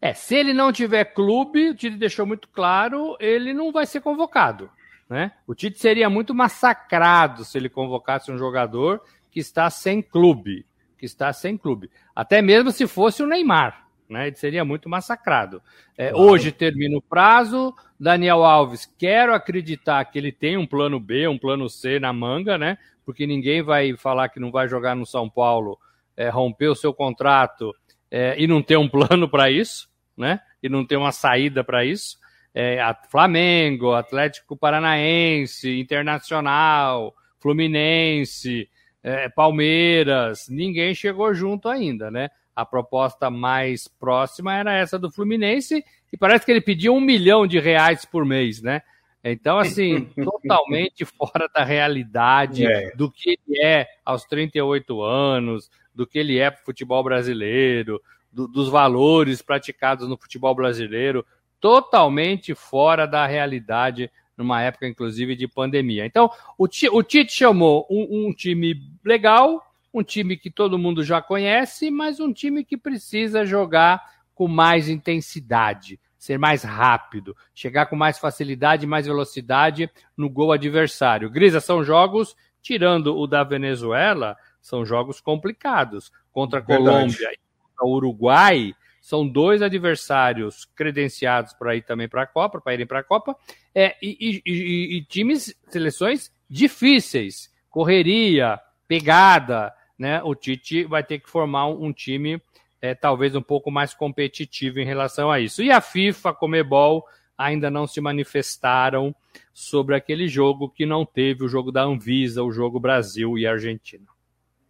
É, 0.00 0.12
se 0.12 0.34
ele 0.34 0.52
não 0.52 0.72
tiver 0.72 1.04
clube, 1.04 1.70
o 1.70 1.74
Tite 1.74 1.96
deixou 1.96 2.26
muito 2.26 2.48
claro, 2.48 3.16
ele 3.20 3.54
não 3.54 3.70
vai 3.70 3.86
ser 3.86 4.00
convocado. 4.00 4.68
Né? 5.08 5.32
O 5.46 5.54
Tite 5.54 5.78
seria 5.78 6.10
muito 6.10 6.34
massacrado 6.34 7.44
se 7.44 7.56
ele 7.56 7.68
convocasse 7.68 8.30
um 8.32 8.38
jogador 8.38 9.00
que 9.30 9.38
está 9.38 9.70
sem 9.70 10.02
clube, 10.02 10.66
que 10.98 11.06
está 11.06 11.32
sem 11.32 11.56
clube. 11.56 11.90
Até 12.14 12.42
mesmo 12.42 12.72
se 12.72 12.86
fosse 12.86 13.22
o 13.22 13.26
Neymar, 13.26 13.86
né? 14.08 14.28
Ele 14.28 14.36
seria 14.36 14.64
muito 14.64 14.88
massacrado. 14.88 15.62
É. 15.96 16.14
Hoje 16.14 16.50
termina 16.50 16.96
o 16.96 17.02
prazo. 17.02 17.74
Daniel 17.98 18.44
Alves, 18.44 18.90
quero 18.98 19.34
acreditar 19.34 20.04
que 20.06 20.18
ele 20.18 20.32
tem 20.32 20.56
um 20.56 20.66
plano 20.66 20.98
B, 20.98 21.26
um 21.28 21.38
plano 21.38 21.68
C 21.68 21.98
na 21.98 22.12
manga, 22.12 22.58
né? 22.58 22.78
Porque 23.04 23.26
ninguém 23.26 23.62
vai 23.62 23.96
falar 23.96 24.28
que 24.28 24.40
não 24.40 24.50
vai 24.50 24.68
jogar 24.68 24.94
no 24.96 25.06
São 25.06 25.28
Paulo 25.30 25.78
é, 26.16 26.28
romper 26.28 26.68
o 26.68 26.74
seu 26.74 26.92
contrato 26.92 27.74
é, 28.10 28.34
e 28.38 28.46
não 28.46 28.62
ter 28.62 28.76
um 28.76 28.88
plano 28.90 29.28
para 29.28 29.50
isso, 29.50 29.88
né? 30.16 30.40
E 30.62 30.68
não 30.68 30.84
ter 30.84 30.96
uma 30.96 31.12
saída 31.12 31.62
para 31.62 31.84
isso. 31.84 32.18
É, 32.58 32.78
Flamengo, 33.10 33.92
Atlético 33.92 34.56
Paranaense, 34.56 35.78
Internacional, 35.78 37.14
Fluminense, 37.38 38.66
é, 39.02 39.28
Palmeiras, 39.28 40.48
ninguém 40.48 40.94
chegou 40.94 41.34
junto 41.34 41.68
ainda, 41.68 42.10
né? 42.10 42.30
A 42.54 42.64
proposta 42.64 43.28
mais 43.28 43.86
próxima 43.86 44.56
era 44.56 44.74
essa 44.74 44.98
do 44.98 45.10
Fluminense 45.10 45.84
e 46.10 46.16
parece 46.16 46.46
que 46.46 46.50
ele 46.50 46.62
pediu 46.62 46.94
um 46.94 47.00
milhão 47.00 47.46
de 47.46 47.58
reais 47.58 48.06
por 48.06 48.24
mês, 48.24 48.62
né? 48.62 48.80
Então, 49.22 49.58
assim, 49.58 50.06
totalmente 50.24 51.04
fora 51.04 51.50
da 51.54 51.62
realidade 51.62 52.66
é. 52.66 52.90
do 52.96 53.10
que 53.10 53.38
ele 53.46 53.62
é 53.62 53.86
aos 54.02 54.24
38 54.24 55.02
anos, 55.02 55.70
do 55.94 56.06
que 56.06 56.18
ele 56.18 56.38
é 56.38 56.50
para 56.50 56.62
o 56.62 56.64
futebol 56.64 57.04
brasileiro, 57.04 58.00
do, 58.32 58.48
dos 58.48 58.70
valores 58.70 59.42
praticados 59.42 60.08
no 60.08 60.16
futebol 60.16 60.54
brasileiro, 60.54 61.22
totalmente 61.60 62.54
fora 62.54 63.06
da 63.06 63.26
realidade, 63.26 64.10
numa 64.36 64.62
época, 64.62 64.86
inclusive, 64.86 65.34
de 65.34 65.48
pandemia. 65.48 66.04
Então, 66.04 66.30
o, 66.58 66.64
o 66.64 67.02
Tite 67.02 67.32
chamou 67.32 67.86
um, 67.90 68.28
um 68.28 68.32
time 68.32 68.82
legal, 69.04 69.72
um 69.92 70.02
time 70.02 70.36
que 70.36 70.50
todo 70.50 70.78
mundo 70.78 71.02
já 71.02 71.22
conhece, 71.22 71.90
mas 71.90 72.20
um 72.20 72.32
time 72.32 72.64
que 72.64 72.76
precisa 72.76 73.44
jogar 73.44 74.02
com 74.34 74.46
mais 74.46 74.88
intensidade 74.88 75.98
ser 76.26 76.38
mais 76.38 76.64
rápido, 76.64 77.36
chegar 77.54 77.86
com 77.86 77.94
mais 77.94 78.18
facilidade, 78.18 78.84
mais 78.84 79.06
velocidade 79.06 79.88
no 80.16 80.28
gol 80.28 80.50
adversário. 80.50 81.30
Grisa, 81.30 81.60
são 81.60 81.84
jogos, 81.84 82.36
tirando 82.60 83.16
o 83.16 83.28
da 83.28 83.44
Venezuela, 83.44 84.36
são 84.60 84.84
jogos 84.84 85.20
complicados. 85.20 86.10
Contra 86.32 86.58
a 86.58 86.62
Colômbia 86.62 87.30
e 87.32 87.38
contra 87.62 87.86
o 87.86 87.94
Uruguai, 87.94 88.74
são 89.06 89.24
dois 89.24 89.62
adversários 89.62 90.64
credenciados 90.64 91.52
para 91.52 91.76
ir 91.76 91.82
também 91.82 92.08
para 92.08 92.22
a 92.22 92.26
Copa, 92.26 92.60
para 92.60 92.74
irem 92.74 92.88
para 92.88 92.98
a 92.98 93.04
Copa, 93.04 93.36
é, 93.72 93.94
e, 94.02 94.42
e, 94.44 94.52
e, 94.52 94.96
e, 94.96 95.04
times, 95.04 95.54
seleções 95.68 96.32
difíceis, 96.50 97.48
correria, 97.70 98.58
pegada, 98.88 99.72
né? 99.96 100.20
O 100.24 100.34
Tite 100.34 100.82
vai 100.82 101.04
ter 101.04 101.20
que 101.20 101.30
formar 101.30 101.68
um, 101.68 101.92
time 101.92 102.42
é, 102.82 102.96
talvez 102.96 103.36
um 103.36 103.42
pouco 103.42 103.70
mais 103.70 103.94
competitivo 103.94 104.80
em 104.80 104.84
relação 104.84 105.30
a 105.30 105.38
isso. 105.38 105.62
E 105.62 105.70
a 105.70 105.80
FIFA, 105.80 106.30
a 106.30 106.34
Comebol, 106.34 107.04
ainda 107.38 107.70
não 107.70 107.86
se 107.86 108.00
manifestaram 108.00 109.14
sobre 109.54 109.94
aquele 109.94 110.26
jogo 110.26 110.68
que 110.68 110.84
não 110.84 111.06
teve 111.06 111.44
o 111.44 111.48
jogo 111.48 111.70
da 111.70 111.84
Anvisa, 111.84 112.42
o 112.42 112.50
jogo 112.50 112.80
Brasil 112.80 113.38
e 113.38 113.46
Argentina. 113.46 114.15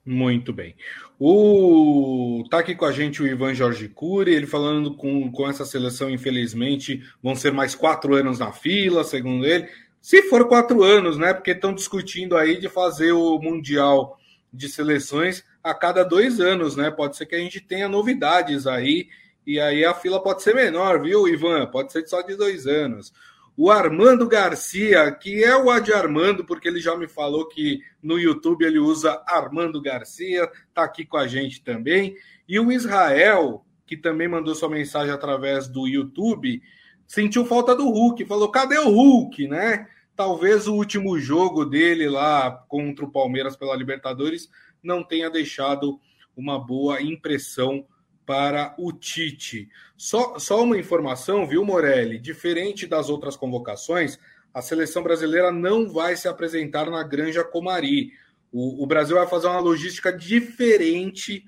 Muito 0.07 0.53
bem. 0.53 0.77
O 1.19 2.45
tá 2.49 2.61
aqui 2.61 2.77
com 2.77 2.85
a 2.85 2.93
gente 2.93 3.21
o 3.21 3.27
Ivan 3.27 3.55
Jorge 3.55 3.89
Cury, 3.89 4.33
ele 4.33 4.47
falando 4.47 4.95
com, 4.95 5.33
com 5.33 5.49
essa 5.49 5.65
seleção, 5.65 6.09
infelizmente, 6.09 7.03
vão 7.21 7.35
ser 7.35 7.53
mais 7.53 7.75
quatro 7.75 8.15
anos 8.15 8.39
na 8.39 8.53
fila, 8.53 9.03
segundo 9.03 9.45
ele. 9.45 9.69
Se 10.01 10.23
for 10.23 10.47
quatro 10.47 10.85
anos, 10.85 11.19
né? 11.19 11.35
Porque 11.35 11.51
estão 11.51 11.75
discutindo 11.75 12.37
aí 12.37 12.61
de 12.61 12.69
fazer 12.69 13.11
o 13.11 13.37
Mundial 13.41 14.17
de 14.53 14.69
Seleções 14.69 15.45
a 15.61 15.75
cada 15.75 16.05
dois 16.05 16.39
anos, 16.39 16.77
né? 16.77 16.89
Pode 16.89 17.17
ser 17.17 17.27
que 17.27 17.35
a 17.35 17.41
gente 17.41 17.61
tenha 17.61 17.89
novidades 17.89 18.69
aí, 18.69 19.09
e 19.45 19.59
aí 19.59 19.85
a 19.85 19.93
fila 19.93 20.23
pode 20.23 20.43
ser 20.43 20.55
menor, 20.55 21.03
viu, 21.03 21.27
Ivan? 21.27 21.67
Pode 21.67 21.91
ser 21.91 22.07
só 22.07 22.23
de 22.23 22.37
dois 22.37 22.69
anos. 22.69 23.13
O 23.57 23.71
Armando 23.71 24.29
Garcia, 24.29 25.11
que 25.11 25.43
é 25.43 25.57
o 25.57 25.71
Adi 25.71 25.93
Armando, 25.93 26.45
porque 26.45 26.69
ele 26.69 26.79
já 26.79 26.95
me 26.95 27.09
falou 27.09 27.49
que 27.49 27.81
no 28.03 28.19
YouTube 28.19 28.65
ele 28.65 28.79
usa 28.79 29.23
Armando 29.27 29.81
Garcia, 29.81 30.51
tá 30.75 30.85
aqui 30.85 31.07
com 31.07 31.17
a 31.17 31.27
gente 31.27 31.65
também. 31.65 32.15
E 32.47 32.61
o 32.61 32.71
Israel, 32.71 33.65
que 33.87 33.97
também 33.97 34.29
mandou 34.29 34.55
sua 34.55 34.69
mensagem 34.69 35.13
através 35.13 35.69
do 35.69 35.87
YouTube, 35.87 36.61
sentiu 37.07 37.47
falta 37.47 37.75
do 37.75 37.89
Hulk, 37.89 38.27
falou: 38.27 38.51
cadê 38.51 38.79
o 38.79 38.91
Hulk, 38.91 39.49
né? 39.49 39.87
Talvez 40.15 40.67
o 40.67 40.75
último 40.75 41.19
jogo 41.19 41.65
dele 41.65 42.09
lá 42.09 42.51
contra 42.69 43.05
o 43.05 43.11
Palmeiras 43.11 43.57
pela 43.57 43.77
Libertadores 43.77 44.51
não 44.83 45.03
tenha 45.03 45.31
deixado 45.31 45.99
uma 46.37 46.59
boa 46.59 47.01
impressão 47.01 47.87
para 48.26 48.75
o 48.76 48.92
Tite. 48.92 49.68
Só, 49.97 50.38
só 50.38 50.62
uma 50.62 50.76
informação, 50.76 51.47
viu, 51.47 51.64
Morelli? 51.64 52.18
Diferente 52.18 52.87
das 52.87 53.09
outras 53.09 53.37
convocações, 53.37 54.18
a 54.52 54.61
seleção 54.61 55.02
brasileira 55.02 55.52
não 55.52 55.88
vai 55.88 56.16
se 56.16 56.26
apresentar 56.26 56.90
na 56.90 57.02
Granja 57.04 57.45
Comari. 57.45 58.11
O, 58.52 58.83
o 58.83 58.87
Brasil 58.87 59.16
vai 59.16 59.26
fazer 59.26 59.47
uma 59.47 59.61
logística 59.61 60.12
diferente 60.12 61.45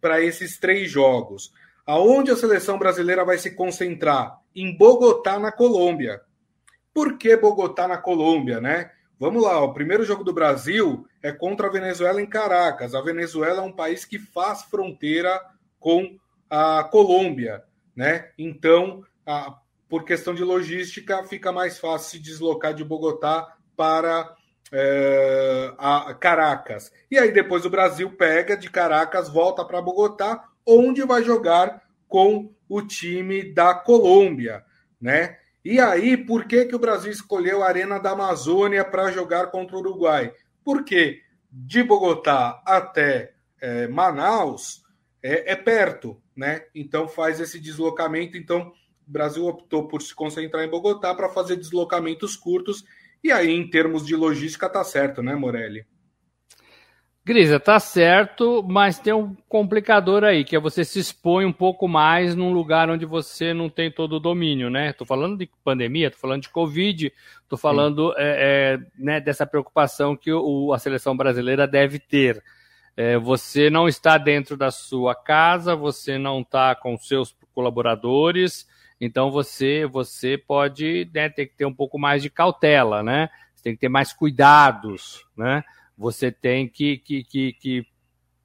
para 0.00 0.22
esses 0.22 0.58
três 0.58 0.90
jogos. 0.90 1.52
Aonde 1.84 2.30
a 2.30 2.36
seleção 2.36 2.78
brasileira 2.78 3.24
vai 3.24 3.36
se 3.36 3.50
concentrar? 3.50 4.38
Em 4.54 4.76
Bogotá, 4.76 5.38
na 5.38 5.52
Colômbia. 5.52 6.22
Por 6.94 7.18
que 7.18 7.36
Bogotá, 7.36 7.86
na 7.86 7.98
Colômbia, 7.98 8.60
né? 8.60 8.90
Vamos 9.18 9.42
lá, 9.42 9.62
o 9.62 9.72
primeiro 9.72 10.04
jogo 10.04 10.24
do 10.24 10.32
Brasil 10.32 11.06
é 11.22 11.30
contra 11.30 11.68
a 11.68 11.70
Venezuela 11.70 12.20
em 12.20 12.26
Caracas. 12.26 12.94
A 12.94 13.00
Venezuela 13.00 13.60
é 13.60 13.64
um 13.64 13.70
país 13.70 14.04
que 14.04 14.18
faz 14.18 14.62
fronteira 14.62 15.40
com 15.82 16.16
a 16.48 16.84
Colômbia, 16.84 17.62
né? 17.94 18.30
Então, 18.38 19.02
a, 19.26 19.58
por 19.88 20.04
questão 20.04 20.32
de 20.34 20.44
logística, 20.44 21.22
fica 21.24 21.52
mais 21.52 21.78
fácil 21.78 22.12
se 22.12 22.18
deslocar 22.18 22.72
de 22.72 22.84
Bogotá 22.84 23.54
para 23.76 24.34
é, 24.72 25.74
a 25.76 26.14
Caracas. 26.14 26.90
E 27.10 27.18
aí 27.18 27.32
depois 27.32 27.66
o 27.66 27.70
Brasil 27.70 28.10
pega 28.12 28.56
de 28.56 28.70
Caracas, 28.70 29.28
volta 29.28 29.64
para 29.64 29.82
Bogotá, 29.82 30.48
onde 30.66 31.02
vai 31.02 31.22
jogar 31.22 31.82
com 32.08 32.50
o 32.68 32.80
time 32.80 33.52
da 33.52 33.74
Colômbia, 33.74 34.64
né? 35.00 35.36
E 35.64 35.78
aí, 35.78 36.16
por 36.16 36.44
que, 36.46 36.64
que 36.64 36.74
o 36.74 36.78
Brasil 36.78 37.12
escolheu 37.12 37.62
a 37.62 37.68
Arena 37.68 37.98
da 37.98 38.10
Amazônia 38.10 38.84
para 38.84 39.12
jogar 39.12 39.48
contra 39.48 39.76
o 39.76 39.80
Uruguai? 39.80 40.32
Porque 40.64 41.20
de 41.50 41.82
Bogotá 41.82 42.62
até 42.66 43.32
é, 43.60 43.86
Manaus 43.86 44.81
é, 45.22 45.52
é, 45.52 45.56
perto, 45.56 46.20
né? 46.36 46.64
Então 46.74 47.06
faz 47.06 47.40
esse 47.40 47.60
deslocamento. 47.60 48.36
Então, 48.36 48.72
o 49.06 49.10
Brasil 49.10 49.46
optou 49.46 49.86
por 49.86 50.02
se 50.02 50.14
concentrar 50.14 50.64
em 50.64 50.70
Bogotá 50.70 51.14
para 51.14 51.28
fazer 51.28 51.56
deslocamentos 51.56 52.36
curtos. 52.36 52.84
E 53.22 53.30
aí, 53.30 53.50
em 53.50 53.68
termos 53.68 54.04
de 54.06 54.16
logística, 54.16 54.68
tá 54.68 54.82
certo, 54.82 55.22
né, 55.22 55.34
Morelli? 55.34 55.86
Grisa, 57.24 57.60
tá 57.60 57.78
certo, 57.78 58.64
mas 58.68 58.98
tem 58.98 59.12
um 59.12 59.36
complicador 59.48 60.24
aí, 60.24 60.44
que 60.44 60.56
é 60.56 60.58
você 60.58 60.84
se 60.84 60.98
expõe 60.98 61.44
um 61.44 61.52
pouco 61.52 61.86
mais 61.86 62.34
num 62.34 62.52
lugar 62.52 62.90
onde 62.90 63.06
você 63.06 63.54
não 63.54 63.70
tem 63.70 63.92
todo 63.92 64.14
o 64.14 64.20
domínio, 64.20 64.68
né? 64.68 64.92
Tô 64.92 65.04
falando 65.04 65.38
de 65.38 65.48
pandemia, 65.62 66.10
tô 66.10 66.16
falando 66.16 66.42
de 66.42 66.48
Covid, 66.48 67.12
tô 67.48 67.56
falando 67.56 68.12
é, 68.16 68.24
é, 68.74 68.80
né, 68.98 69.20
dessa 69.20 69.46
preocupação 69.46 70.16
que 70.16 70.32
o, 70.32 70.72
a 70.72 70.80
seleção 70.80 71.16
brasileira 71.16 71.64
deve 71.64 72.00
ter. 72.00 72.42
É, 72.96 73.16
você 73.18 73.70
não 73.70 73.88
está 73.88 74.18
dentro 74.18 74.56
da 74.56 74.70
sua 74.70 75.14
casa, 75.14 75.74
você 75.74 76.18
não 76.18 76.40
está 76.40 76.74
com 76.74 76.96
seus 76.98 77.34
colaboradores, 77.54 78.66
então 79.00 79.30
você 79.30 79.86
você 79.86 80.36
pode 80.36 81.10
né, 81.14 81.28
ter 81.28 81.46
que 81.46 81.56
ter 81.56 81.64
um 81.64 81.74
pouco 81.74 81.98
mais 81.98 82.22
de 82.22 82.30
cautela, 82.30 83.02
né? 83.02 83.28
Você 83.54 83.62
tem 83.62 83.74
que 83.74 83.80
ter 83.80 83.88
mais 83.88 84.12
cuidados, 84.12 85.24
né? 85.36 85.64
você 85.96 86.32
tem 86.32 86.68
que, 86.68 86.98
que, 86.98 87.22
que, 87.22 87.52
que 87.52 87.86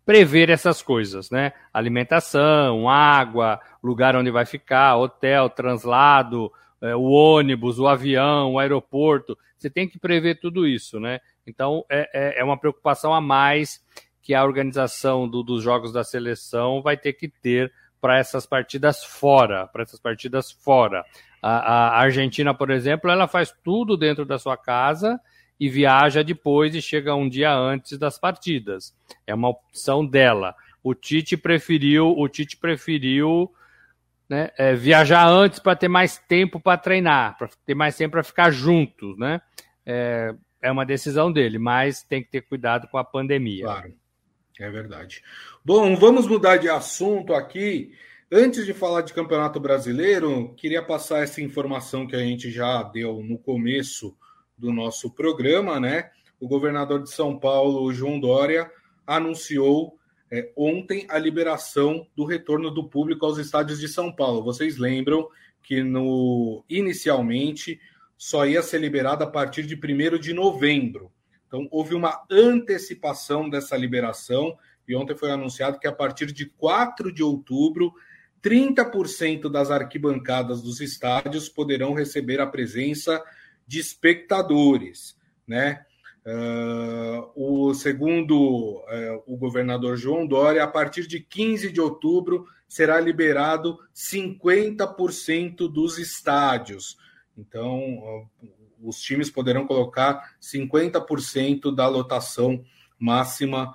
prever 0.05 0.49
essas 0.49 0.81
coisas, 0.81 1.29
né? 1.31 1.53
Alimentação, 1.73 2.87
água, 2.87 3.59
lugar 3.83 4.15
onde 4.15 4.31
vai 4.31 4.45
ficar, 4.45 4.95
hotel, 4.97 5.49
translado, 5.49 6.51
é, 6.81 6.95
o 6.95 7.03
ônibus, 7.03 7.79
o 7.79 7.87
avião, 7.87 8.53
o 8.53 8.59
aeroporto. 8.59 9.37
Você 9.57 9.69
tem 9.69 9.87
que 9.87 9.97
prever 9.97 10.39
tudo 10.39 10.67
isso, 10.67 10.99
né? 10.99 11.19
Então 11.45 11.83
é, 11.89 12.09
é, 12.13 12.41
é 12.41 12.43
uma 12.43 12.57
preocupação 12.57 13.13
a 13.13 13.19
mais 13.19 13.83
que 14.27 14.35
a 14.35 14.43
organização 14.43 15.25
do, 15.25 15.41
dos 15.41 15.63
jogos 15.63 15.93
da 15.93 16.03
seleção 16.03 16.81
vai 16.81 16.97
ter 16.97 17.13
que 17.13 17.29
ter 17.29 17.71
para 18.01 18.17
essas 18.17 18.45
partidas 18.45 19.01
fora, 19.01 19.65
para 19.67 19.83
essas 19.83 20.01
partidas 20.01 20.51
fora. 20.51 21.05
A, 21.41 21.59
a 21.59 21.99
Argentina, 22.01 22.53
por 22.53 22.69
exemplo, 22.69 23.09
ela 23.09 23.25
faz 23.25 23.55
tudo 23.63 23.95
dentro 23.95 24.25
da 24.25 24.37
sua 24.37 24.57
casa 24.57 25.17
e 25.57 25.69
viaja 25.69 26.25
depois 26.25 26.75
e 26.75 26.81
chega 26.81 27.15
um 27.15 27.29
dia 27.29 27.55
antes 27.55 27.97
das 27.97 28.19
partidas. 28.19 28.93
É 29.25 29.33
uma 29.33 29.47
opção 29.47 30.05
dela. 30.05 30.53
O 30.83 30.93
Tite 30.93 31.37
preferiu, 31.37 32.09
o 32.09 32.27
Tite 32.27 32.57
preferiu 32.57 33.49
né, 34.27 34.49
é, 34.57 34.75
viajar 34.75 35.25
antes 35.25 35.57
para 35.57 35.73
ter 35.73 35.87
mais 35.87 36.17
tempo 36.17 36.59
para 36.59 36.77
treinar, 36.77 37.37
para 37.37 37.47
ter 37.65 37.75
mais 37.75 37.95
tempo 37.95 38.11
para 38.11 38.23
ficar 38.23 38.51
juntos, 38.51 39.17
né? 39.17 39.39
É, 39.85 40.35
é 40.61 40.69
uma 40.69 40.85
decisão 40.85 41.31
dele, 41.31 41.57
mas 41.57 42.03
tem 42.03 42.21
que 42.21 42.29
ter 42.29 42.41
cuidado 42.41 42.89
com 42.89 42.97
a 42.97 43.05
pandemia. 43.05 43.63
Claro, 43.63 43.93
é 44.59 44.69
verdade. 44.69 45.23
Bom, 45.63 45.95
vamos 45.95 46.27
mudar 46.27 46.57
de 46.57 46.69
assunto 46.69 47.33
aqui. 47.33 47.93
Antes 48.31 48.65
de 48.65 48.73
falar 48.73 49.01
de 49.01 49.13
Campeonato 49.13 49.59
Brasileiro, 49.59 50.53
queria 50.55 50.83
passar 50.83 51.23
essa 51.23 51.41
informação 51.41 52.05
que 52.05 52.15
a 52.15 52.19
gente 52.19 52.51
já 52.51 52.83
deu 52.83 53.23
no 53.23 53.37
começo 53.37 54.15
do 54.57 54.73
nosso 54.73 55.09
programa, 55.11 55.79
né? 55.79 56.09
O 56.39 56.47
governador 56.47 57.01
de 57.01 57.09
São 57.09 57.39
Paulo, 57.39 57.93
João 57.93 58.19
Dória, 58.19 58.69
anunciou 59.05 59.97
é, 60.29 60.51
ontem 60.57 61.05
a 61.09 61.17
liberação 61.17 62.05
do 62.15 62.25
retorno 62.25 62.69
do 62.69 62.89
público 62.89 63.25
aos 63.25 63.37
estádios 63.37 63.79
de 63.79 63.87
São 63.87 64.11
Paulo. 64.11 64.43
Vocês 64.43 64.77
lembram 64.77 65.29
que 65.63 65.83
no 65.83 66.63
inicialmente 66.69 67.79
só 68.17 68.45
ia 68.45 68.61
ser 68.61 68.79
liberado 68.79 69.23
a 69.23 69.27
partir 69.27 69.63
de 69.63 69.75
1 69.75 70.17
de 70.19 70.33
novembro. 70.33 71.11
Então, 71.47 71.67
houve 71.71 71.95
uma 71.95 72.25
antecipação 72.29 73.49
dessa 73.49 73.77
liberação, 73.77 74.57
e 74.87 74.95
ontem 74.95 75.15
foi 75.15 75.31
anunciado 75.31 75.79
que 75.79 75.87
a 75.87 75.91
partir 75.91 76.31
de 76.31 76.45
4 76.45 77.11
de 77.11 77.23
outubro, 77.23 77.93
30% 78.41 79.49
das 79.49 79.71
arquibancadas 79.71 80.61
dos 80.61 80.79
estádios 80.79 81.49
poderão 81.49 81.93
receber 81.93 82.39
a 82.39 82.47
presença 82.47 83.23
de 83.65 83.79
espectadores, 83.79 85.17
né? 85.45 85.85
Uh, 86.25 87.31
o 87.69 87.73
segundo 87.73 88.79
uh, 88.79 89.23
o 89.25 89.37
governador 89.37 89.95
João 89.95 90.27
Dória, 90.27 90.61
a 90.61 90.67
partir 90.67 91.07
de 91.07 91.21
15 91.21 91.71
de 91.71 91.79
outubro 91.79 92.45
será 92.67 92.99
liberado 92.99 93.79
50% 93.95 95.71
dos 95.71 95.97
estádios. 95.97 96.97
Então, 97.37 98.27
os 98.81 98.99
times 99.01 99.29
poderão 99.29 99.65
colocar 99.65 100.35
50% 100.41 101.73
da 101.73 101.87
lotação 101.87 102.63
máxima 102.99 103.73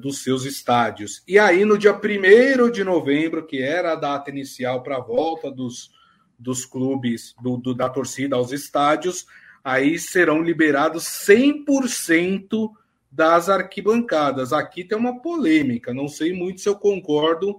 dos 0.00 0.24
seus 0.24 0.44
estádios. 0.44 1.22
E 1.28 1.38
aí, 1.38 1.64
no 1.64 1.78
dia 1.78 1.94
1 1.94 2.70
de 2.72 2.82
novembro, 2.82 3.46
que 3.46 3.62
era 3.62 3.92
a 3.92 3.94
data 3.94 4.28
inicial 4.28 4.82
para 4.82 4.96
a 4.96 5.00
volta 5.00 5.48
dos, 5.48 5.92
dos 6.36 6.64
clubes, 6.64 7.34
do, 7.40 7.56
do, 7.56 7.74
da 7.74 7.88
torcida 7.88 8.34
aos 8.34 8.50
estádios, 8.50 9.26
aí 9.62 9.98
serão 9.98 10.42
liberados 10.42 11.04
100% 11.04 12.70
das 13.10 13.48
arquibancadas. 13.48 14.52
Aqui 14.52 14.84
tem 14.84 14.96
uma 14.96 15.20
polêmica, 15.20 15.92
não 15.92 16.08
sei 16.08 16.32
muito 16.32 16.60
se 16.60 16.68
eu 16.68 16.76
concordo 16.76 17.58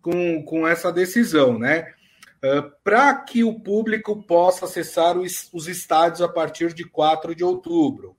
com, 0.00 0.42
com 0.42 0.66
essa 0.66 0.92
decisão, 0.92 1.58
né? 1.58 1.94
Uh, 2.38 2.70
Para 2.84 3.14
que 3.14 3.42
o 3.42 3.58
público 3.60 4.22
possa 4.22 4.64
acessar 4.64 5.18
os, 5.18 5.48
os, 5.52 5.66
estádios 5.66 6.22
a 6.22 6.28
partir 6.28 6.72
de 6.72 6.84
4 6.84 7.34
de 7.34 7.42
outubro. 7.42 8.16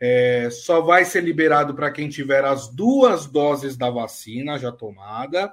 É, 0.00 0.48
só 0.50 0.80
vai 0.80 1.04
ser 1.04 1.22
liberado 1.22 1.74
para 1.74 1.92
quem 1.92 2.08
tiver 2.08 2.44
as 2.44 2.68
duas 2.68 3.26
doses 3.26 3.76
da 3.76 3.88
vacina 3.88 4.58
já 4.58 4.72
tomada. 4.72 5.52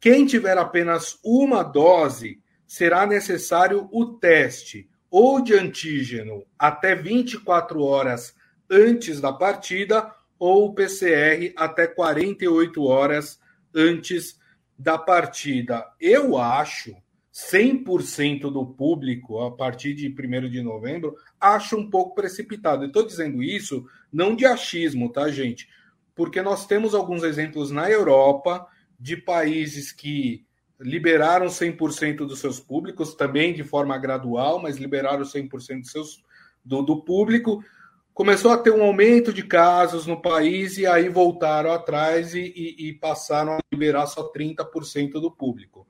Quem 0.00 0.24
tiver 0.24 0.56
apenas 0.56 1.18
uma 1.24 1.64
dose, 1.64 2.40
será 2.68 3.04
necessário 3.04 3.88
o 3.90 4.06
teste 4.06 4.88
ou 5.10 5.40
de 5.40 5.54
antígeno 5.54 6.44
até 6.58 6.94
24 6.94 7.82
horas 7.82 8.34
antes 8.70 9.20
da 9.20 9.32
partida, 9.32 10.12
ou 10.38 10.74
PCR 10.74 11.52
até 11.56 11.86
48 11.86 12.84
horas 12.84 13.38
antes 13.74 14.38
da 14.78 14.98
partida. 14.98 15.86
Eu 16.00 16.36
acho 16.36 16.96
100% 17.34 18.42
do 18.42 18.64
público 18.64 19.40
a 19.40 19.50
partir 19.50 19.92
de 19.92 20.06
1 20.06 20.48
de 20.48 20.62
novembro, 20.62 21.16
acho 21.40 21.76
um 21.76 21.90
pouco 21.90 22.14
precipitado. 22.14 22.84
Estou 22.84 23.04
dizendo 23.04 23.42
isso 23.42 23.84
não 24.12 24.36
de 24.36 24.46
achismo, 24.46 25.10
tá, 25.10 25.28
gente? 25.28 25.68
Porque 26.14 26.40
nós 26.40 26.64
temos 26.64 26.94
alguns 26.94 27.24
exemplos 27.24 27.72
na 27.72 27.90
Europa 27.90 28.64
de 29.00 29.16
países 29.16 29.90
que 29.90 30.46
liberaram 30.78 31.46
100% 31.46 32.18
dos 32.18 32.38
seus 32.38 32.60
públicos, 32.60 33.16
também 33.16 33.52
de 33.52 33.64
forma 33.64 33.98
gradual, 33.98 34.62
mas 34.62 34.76
liberaram 34.76 35.22
100% 35.22 35.80
dos 35.80 35.90
seus, 35.90 36.22
do, 36.64 36.82
do 36.82 37.02
público. 37.02 37.64
Começou 38.12 38.52
a 38.52 38.58
ter 38.58 38.70
um 38.70 38.84
aumento 38.84 39.32
de 39.32 39.42
casos 39.42 40.06
no 40.06 40.22
país 40.22 40.78
e 40.78 40.86
aí 40.86 41.08
voltaram 41.08 41.72
atrás 41.72 42.32
e, 42.32 42.52
e, 42.54 42.88
e 42.88 42.92
passaram 42.92 43.54
a 43.54 43.58
liberar 43.72 44.06
só 44.06 44.30
30% 44.30 45.14
do 45.14 45.32
público. 45.32 45.84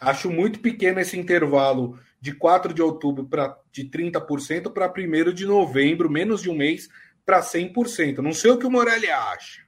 Acho 0.00 0.30
muito 0.30 0.60
pequeno 0.60 1.00
esse 1.00 1.18
intervalo 1.18 1.98
de 2.20 2.32
4 2.32 2.74
de 2.74 2.82
outubro 2.82 3.24
para 3.24 3.56
de 3.72 3.84
30% 3.84 4.72
para 4.72 4.92
1 4.92 5.32
de 5.32 5.46
novembro, 5.46 6.10
menos 6.10 6.42
de 6.42 6.50
um 6.50 6.56
mês, 6.56 6.88
para 7.24 7.40
100%. 7.40 8.18
Não 8.18 8.32
sei 8.32 8.50
o 8.50 8.58
que 8.58 8.66
o 8.66 8.70
Morelli 8.70 9.10
acha. 9.10 9.66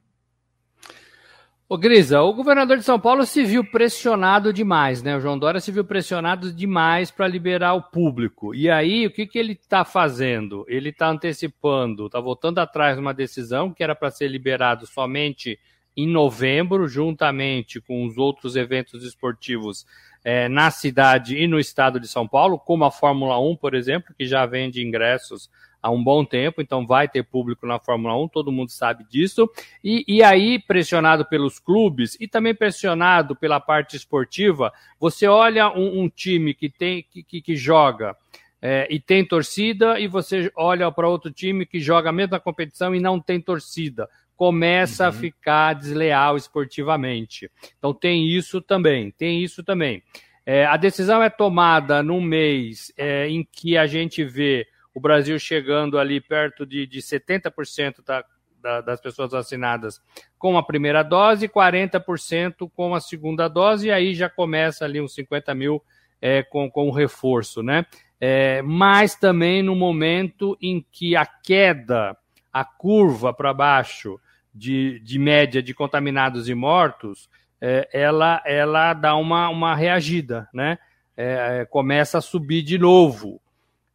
Ô 1.70 1.76
Grisa, 1.76 2.22
o 2.22 2.32
governador 2.32 2.78
de 2.78 2.82
São 2.82 2.98
Paulo 2.98 3.26
se 3.26 3.44
viu 3.44 3.62
pressionado 3.62 4.54
demais, 4.54 5.02
né? 5.02 5.14
O 5.14 5.20
João 5.20 5.38
Dória 5.38 5.60
se 5.60 5.70
viu 5.70 5.84
pressionado 5.84 6.50
demais 6.50 7.10
para 7.10 7.28
liberar 7.28 7.74
o 7.74 7.82
público. 7.82 8.54
E 8.54 8.70
aí, 8.70 9.06
o 9.06 9.10
que, 9.10 9.26
que 9.26 9.38
ele 9.38 9.52
está 9.52 9.84
fazendo? 9.84 10.64
Ele 10.66 10.88
está 10.88 11.10
antecipando, 11.10 12.06
está 12.06 12.18
voltando 12.20 12.58
atrás 12.58 12.98
uma 12.98 13.12
decisão 13.12 13.70
que 13.70 13.82
era 13.82 13.94
para 13.94 14.10
ser 14.10 14.28
liberado 14.28 14.86
somente 14.86 15.58
em 15.94 16.06
novembro, 16.06 16.88
juntamente 16.88 17.82
com 17.82 18.06
os 18.06 18.16
outros 18.16 18.56
eventos 18.56 19.04
esportivos 19.04 19.84
é, 20.24 20.48
na 20.48 20.70
cidade 20.70 21.36
e 21.36 21.46
no 21.46 21.58
estado 21.58 21.98
de 22.00 22.08
São 22.08 22.26
Paulo, 22.26 22.58
como 22.58 22.84
a 22.84 22.90
Fórmula 22.90 23.38
1, 23.40 23.56
por 23.56 23.74
exemplo, 23.74 24.14
que 24.16 24.26
já 24.26 24.44
vende 24.46 24.84
ingressos 24.84 25.50
há 25.82 25.90
um 25.90 26.02
bom 26.02 26.24
tempo, 26.24 26.60
então 26.60 26.86
vai 26.86 27.08
ter 27.08 27.22
público 27.22 27.66
na 27.66 27.78
Fórmula 27.78 28.16
1, 28.16 28.28
todo 28.28 28.52
mundo 28.52 28.70
sabe 28.70 29.04
disso. 29.08 29.48
E, 29.82 30.04
e 30.08 30.22
aí, 30.22 30.58
pressionado 30.58 31.24
pelos 31.24 31.58
clubes 31.58 32.16
e 32.20 32.26
também 32.26 32.54
pressionado 32.54 33.36
pela 33.36 33.60
parte 33.60 33.96
esportiva, 33.96 34.72
você 34.98 35.26
olha 35.26 35.70
um, 35.70 36.02
um 36.02 36.08
time 36.08 36.52
que 36.52 36.68
tem 36.68 37.04
que, 37.08 37.22
que, 37.22 37.40
que 37.40 37.56
joga. 37.56 38.16
É, 38.60 38.88
e 38.90 38.98
tem 38.98 39.24
torcida, 39.24 40.00
e 40.00 40.08
você 40.08 40.50
olha 40.56 40.90
para 40.90 41.08
outro 41.08 41.30
time 41.30 41.64
que 41.64 41.78
joga 41.78 42.10
a 42.10 42.12
mesma 42.12 42.40
competição 42.40 42.92
e 42.92 42.98
não 42.98 43.20
tem 43.20 43.40
torcida. 43.40 44.08
Começa 44.38 45.02
uhum. 45.02 45.08
a 45.08 45.12
ficar 45.12 45.72
desleal 45.72 46.36
esportivamente. 46.36 47.50
Então 47.76 47.92
tem 47.92 48.24
isso 48.28 48.62
também, 48.62 49.10
tem 49.10 49.42
isso 49.42 49.64
também. 49.64 50.00
É, 50.46 50.64
a 50.64 50.76
decisão 50.76 51.20
é 51.20 51.28
tomada 51.28 52.04
num 52.04 52.20
mês 52.20 52.92
é, 52.96 53.28
em 53.28 53.42
que 53.42 53.76
a 53.76 53.84
gente 53.84 54.24
vê 54.24 54.64
o 54.94 55.00
Brasil 55.00 55.36
chegando 55.40 55.98
ali 55.98 56.20
perto 56.20 56.64
de, 56.64 56.86
de 56.86 57.00
70% 57.00 57.96
da, 58.06 58.24
da, 58.62 58.80
das 58.80 59.00
pessoas 59.00 59.32
vacinadas 59.32 60.00
com 60.38 60.56
a 60.56 60.62
primeira 60.62 61.02
dose, 61.02 61.48
40% 61.48 62.70
com 62.72 62.94
a 62.94 63.00
segunda 63.00 63.48
dose, 63.48 63.88
e 63.88 63.90
aí 63.90 64.14
já 64.14 64.30
começa 64.30 64.84
ali 64.84 65.00
uns 65.00 65.14
50 65.14 65.52
mil 65.52 65.82
é, 66.22 66.44
com, 66.44 66.70
com 66.70 66.86
o 66.86 66.92
reforço, 66.92 67.60
né? 67.60 67.84
É, 68.20 68.62
mas 68.62 69.16
também 69.16 69.64
no 69.64 69.74
momento 69.74 70.56
em 70.62 70.80
que 70.92 71.16
a 71.16 71.26
queda, 71.26 72.16
a 72.52 72.64
curva 72.64 73.34
para 73.34 73.52
baixo 73.52 74.20
de, 74.58 74.98
de 75.00 75.18
média 75.18 75.62
de 75.62 75.72
contaminados 75.72 76.48
e 76.48 76.54
mortos, 76.54 77.30
é, 77.60 77.88
ela, 77.92 78.42
ela 78.44 78.92
dá 78.92 79.14
uma, 79.16 79.48
uma 79.48 79.74
reagida, 79.74 80.48
né? 80.52 80.78
É, 81.16 81.60
é, 81.60 81.64
começa 81.64 82.18
a 82.18 82.22
subir 82.22 82.62
de 82.62 82.78
novo. 82.78 83.40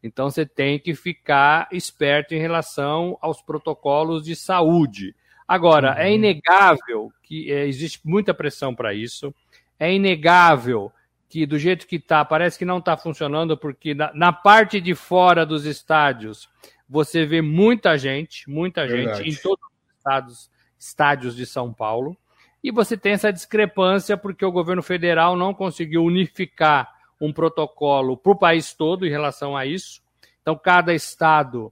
Então 0.02 0.30
você 0.30 0.46
tem 0.46 0.78
que 0.78 0.94
ficar 0.94 1.70
esperto 1.72 2.34
em 2.36 2.40
relação 2.40 3.18
aos 3.22 3.42
protocolos 3.42 4.26
de 4.26 4.36
saúde. 4.36 5.16
Agora, 5.48 5.90
é 5.90 5.92
uhum. 5.92 6.00
é 6.00 6.14
inegável 6.14 7.14
que 7.22 7.52
é, 7.52 7.66
existe 7.66 8.02
muita 8.04 8.34
pressão 8.34 8.76
para 8.76 8.94
isso. 8.94 9.34
É 9.80 9.94
inegável 9.94 10.92
que 11.30 11.46
do 11.46 11.58
jeito 11.58 11.88
que 11.88 11.96
está, 11.96 12.24
parece 12.24 12.60
que 12.60 12.66
não 12.66 12.78
está 12.78 12.96
funcionando, 12.98 13.58
porque 13.58 13.94
na, 13.94 14.12
na, 14.14 14.32
parte 14.34 14.80
de 14.80 14.94
fora 14.94 15.46
dos 15.46 15.66
estádios 15.66 16.48
você 16.88 17.26
vê 17.26 17.42
muita 17.42 17.98
gente, 17.98 18.48
muita 18.50 18.86
Verdade. 18.86 19.24
gente 19.24 19.40
em 19.40 19.42
todos 19.42 19.66
os 19.66 19.98
estados, 19.98 20.52
estádios 20.86 21.36
de 21.36 21.46
São 21.46 21.74
Paulo. 21.74 22.18
E 22.64 22.72
você 22.72 22.96
tem 22.98 23.14
essa 23.14 23.32
discrepância 23.32 24.16
porque 24.16 24.46
o 24.46 24.52
governo 24.52 24.82
federal 24.82 25.36
não 25.36 25.54
conseguiu 25.54 26.04
unificar 26.04 26.94
um 27.20 27.32
protocolo 27.32 28.18
para 28.18 28.32
o 28.32 28.38
país 28.38 28.74
todo 28.74 29.06
em 29.06 29.10
relação 29.10 29.56
a 29.56 29.66
isso. 29.66 30.02
Então, 30.42 30.58
cada 30.58 30.94
estado 30.94 31.72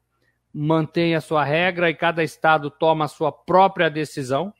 mantém 0.53 1.15
a 1.15 1.21
sua 1.21 1.43
regra 1.43 1.89
e 1.89 1.95
cada 1.95 2.23
estado 2.23 2.69
toma 2.69 3.05
a 3.05 3.09
sua 3.09 3.31
própria 3.31 3.89
decisão. 3.89 4.53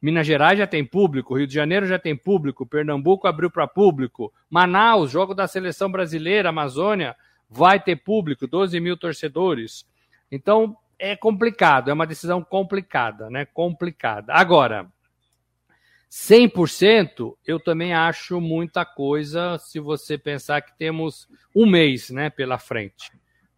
Minas 0.00 0.26
Gerais 0.26 0.58
já 0.58 0.66
tem 0.66 0.84
público, 0.84 1.36
Rio 1.36 1.46
de 1.46 1.54
Janeiro 1.54 1.86
já 1.86 1.98
tem 1.98 2.16
público, 2.16 2.66
Pernambuco 2.66 3.28
abriu 3.28 3.50
para 3.50 3.68
público, 3.68 4.32
Manaus, 4.50 5.10
jogo 5.10 5.32
da 5.32 5.46
seleção 5.46 5.90
brasileira, 5.90 6.48
Amazônia, 6.48 7.14
vai 7.48 7.78
ter 7.78 7.96
público, 7.96 8.46
12 8.46 8.80
mil 8.80 8.96
torcedores. 8.96 9.86
Então, 10.30 10.76
é 10.98 11.16
complicado, 11.16 11.90
é 11.90 11.92
uma 11.92 12.06
decisão 12.06 12.42
complicada, 12.42 13.28
né? 13.28 13.44
Complicada. 13.44 14.32
Agora, 14.32 14.90
100%, 16.10 17.36
eu 17.46 17.58
também 17.58 17.94
acho 17.94 18.40
muita 18.40 18.84
coisa 18.84 19.58
se 19.58 19.80
você 19.80 20.18
pensar 20.18 20.60
que 20.60 20.76
temos 20.76 21.26
um 21.54 21.66
mês 21.66 22.10
né, 22.10 22.28
pela 22.28 22.58
frente. 22.58 23.10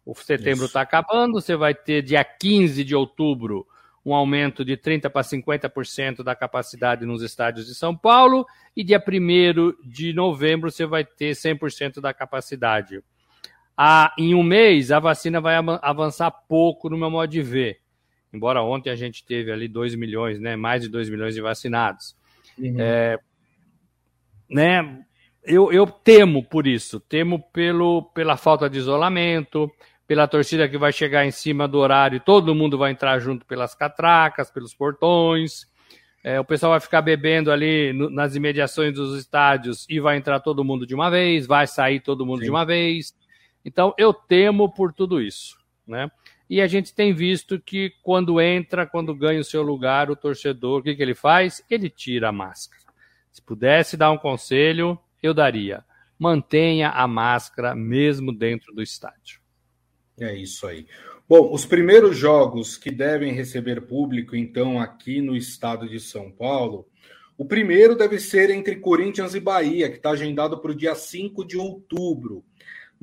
O 0.05 0.15
setembro 0.15 0.65
está 0.65 0.81
acabando, 0.81 1.33
você 1.33 1.55
vai 1.55 1.73
ter 1.73 2.01
dia 2.01 2.23
15 2.23 2.83
de 2.83 2.95
outubro 2.95 3.67
um 4.05 4.13
aumento 4.13 4.63
de 4.63 4.77
30% 4.77 5.09
para 5.09 5.23
50% 5.23 6.23
da 6.23 6.35
capacidade 6.35 7.05
nos 7.05 7.23
estádios 7.23 7.65
de 7.65 7.73
São 7.73 7.97
Paulo, 7.97 8.45
e 8.77 8.83
dia 8.83 9.03
1 9.03 9.89
de 9.89 10.13
novembro 10.13 10.69
você 10.69 10.85
vai 10.85 11.03
ter 11.03 11.31
100% 11.31 11.99
da 11.99 12.13
capacidade. 12.13 13.03
Ah, 13.77 14.13
em 14.17 14.33
um 14.33 14.43
mês, 14.43 14.91
a 14.91 14.99
vacina 14.99 15.41
vai 15.41 15.55
avançar 15.81 16.31
pouco 16.31 16.89
no 16.89 16.97
meu 16.97 17.09
modo 17.09 17.29
de 17.29 17.41
ver. 17.41 17.79
embora 18.33 18.61
ontem 18.61 18.89
a 18.89 18.95
gente 18.95 19.25
teve 19.25 19.51
ali 19.51 19.67
2 19.67 19.95
milhões, 19.95 20.39
né, 20.39 20.55
mais 20.55 20.83
de 20.83 20.89
2 20.89 21.09
milhões 21.09 21.35
de 21.35 21.41
vacinados. 21.41 22.15
Uhum. 22.57 22.75
É, 22.79 23.17
né, 24.49 25.05
eu, 25.43 25.71
eu 25.71 25.85
temo 25.85 26.43
por 26.43 26.67
isso, 26.67 26.99
temo 26.99 27.39
pelo, 27.53 28.03
pela 28.13 28.35
falta 28.35 28.69
de 28.69 28.77
isolamento, 28.77 29.71
pela 30.07 30.27
torcida 30.27 30.67
que 30.69 30.77
vai 30.77 30.91
chegar 30.91 31.25
em 31.25 31.31
cima 31.31 31.67
do 31.67 31.79
horário 31.79 32.17
e 32.17 32.19
todo 32.19 32.55
mundo 32.55 32.77
vai 32.77 32.91
entrar 32.91 33.19
junto 33.19 33.45
pelas 33.45 33.73
catracas, 33.73 34.51
pelos 34.51 34.73
portões. 34.73 35.67
É, 36.23 36.39
o 36.39 36.45
pessoal 36.45 36.71
vai 36.71 36.79
ficar 36.79 37.01
bebendo 37.01 37.51
ali 37.51 37.93
no, 37.93 38.09
nas 38.09 38.35
imediações 38.35 38.93
dos 38.93 39.17
estádios 39.17 39.85
e 39.89 39.99
vai 39.99 40.17
entrar 40.17 40.39
todo 40.39 40.63
mundo 40.63 40.85
de 40.85 40.95
uma 40.95 41.09
vez, 41.09 41.45
vai 41.45 41.67
sair 41.67 41.99
todo 41.99 42.25
mundo 42.25 42.39
Sim. 42.39 42.45
de 42.45 42.49
uma 42.49 42.65
vez. 42.65 43.13
Então 43.65 43.93
eu 43.97 44.13
temo 44.13 44.71
por 44.71 44.93
tudo 44.93 45.19
isso, 45.19 45.57
né? 45.87 46.09
E 46.47 46.61
a 46.61 46.67
gente 46.67 46.93
tem 46.93 47.11
visto 47.11 47.59
que 47.59 47.91
quando 48.03 48.39
entra, 48.39 48.85
quando 48.85 49.15
ganha 49.15 49.41
o 49.41 49.43
seu 49.43 49.63
lugar, 49.63 50.11
o 50.11 50.15
torcedor, 50.15 50.79
o 50.79 50.83
que, 50.83 50.95
que 50.95 51.01
ele 51.01 51.15
faz? 51.15 51.63
Ele 51.69 51.89
tira 51.89 52.29
a 52.29 52.31
máscara. 52.31 52.83
Se 53.31 53.41
pudesse 53.41 53.97
dar 53.97 54.11
um 54.11 54.17
conselho, 54.17 54.97
eu 55.21 55.33
daria. 55.33 55.83
Mantenha 56.19 56.91
a 56.91 57.07
máscara 57.07 57.75
mesmo 57.75 58.31
dentro 58.31 58.73
do 58.73 58.81
estádio. 58.83 59.41
É 60.19 60.33
isso 60.35 60.67
aí. 60.67 60.87
Bom, 61.27 61.51
os 61.51 61.65
primeiros 61.65 62.15
jogos 62.15 62.77
que 62.77 62.91
devem 62.91 63.33
receber 63.33 63.81
público, 63.81 64.35
então, 64.35 64.79
aqui 64.79 65.21
no 65.21 65.35
estado 65.35 65.89
de 65.89 65.99
São 65.99 66.31
Paulo, 66.31 66.87
o 67.35 67.43
primeiro 67.43 67.95
deve 67.95 68.19
ser 68.19 68.51
entre 68.51 68.75
Corinthians 68.75 69.33
e 69.33 69.39
Bahia, 69.39 69.89
que 69.89 69.97
está 69.97 70.11
agendado 70.11 70.59
para 70.59 70.71
o 70.71 70.75
dia 70.75 70.93
5 70.93 71.43
de 71.43 71.57
outubro. 71.57 72.45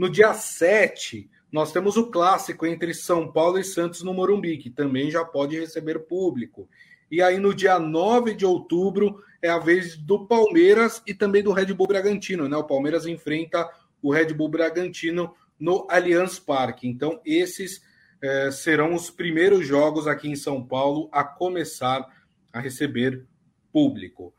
No 0.03 0.11
dia 0.11 0.35
7, 0.35 1.31
nós 1.53 1.71
temos 1.71 1.97
o 1.97 2.11
clássico 2.11 2.67
entre 2.67 2.93
São 2.93 3.31
Paulo 3.31 3.57
e 3.57 3.63
Santos 3.63 4.03
no 4.03 4.13
Morumbi, 4.13 4.59
que 4.59 4.69
também 4.69 5.13
já 5.13 5.25
pode 5.25 5.57
receber 5.57 6.01
público. 6.01 6.69
E 7.09 7.23
aí, 7.23 7.39
no 7.39 7.55
dia 7.55 7.79
9 7.79 8.35
de 8.35 8.45
outubro, 8.45 9.23
é 9.41 9.49
a 9.49 9.61
vez 9.61 9.97
do 9.97 10.27
Palmeiras 10.27 11.01
e 11.07 11.15
também 11.15 11.41
do 11.41 11.53
Red 11.53 11.67
Bull 11.67 11.87
Bragantino. 11.87 12.49
Né? 12.49 12.57
O 12.57 12.65
Palmeiras 12.65 13.07
enfrenta 13.07 13.71
o 14.03 14.13
Red 14.13 14.35
Bull 14.35 14.49
Bragantino 14.49 15.37
no 15.57 15.87
Allianz 15.89 16.37
Parque. 16.37 16.89
Então, 16.89 17.21
esses 17.25 17.81
eh, 18.21 18.51
serão 18.51 18.97
os 18.97 19.09
primeiros 19.09 19.65
jogos 19.65 20.09
aqui 20.09 20.29
em 20.29 20.35
São 20.35 20.67
Paulo 20.67 21.09
a 21.13 21.23
começar 21.23 22.05
a 22.53 22.59
receber 22.59 23.25
público. 23.73 24.35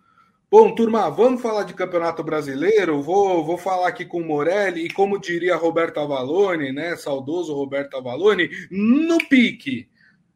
Bom, 0.53 0.75
turma, 0.75 1.09
vamos 1.09 1.41
falar 1.41 1.63
de 1.63 1.73
Campeonato 1.73 2.23
Brasileiro. 2.23 3.01
Vou, 3.01 3.43
vou 3.43 3.57
falar 3.57 3.87
aqui 3.87 4.05
com 4.05 4.19
o 4.21 4.23
Morelli 4.23 4.85
e, 4.85 4.93
como 4.93 5.19
diria 5.19 5.55
Roberto 5.55 5.99
Avalone, 5.99 6.71
né? 6.71 6.95
Saudoso 6.95 7.55
Roberto 7.55 7.97
Avalone, 7.97 8.51
no 8.69 9.17
pique. 9.27 9.89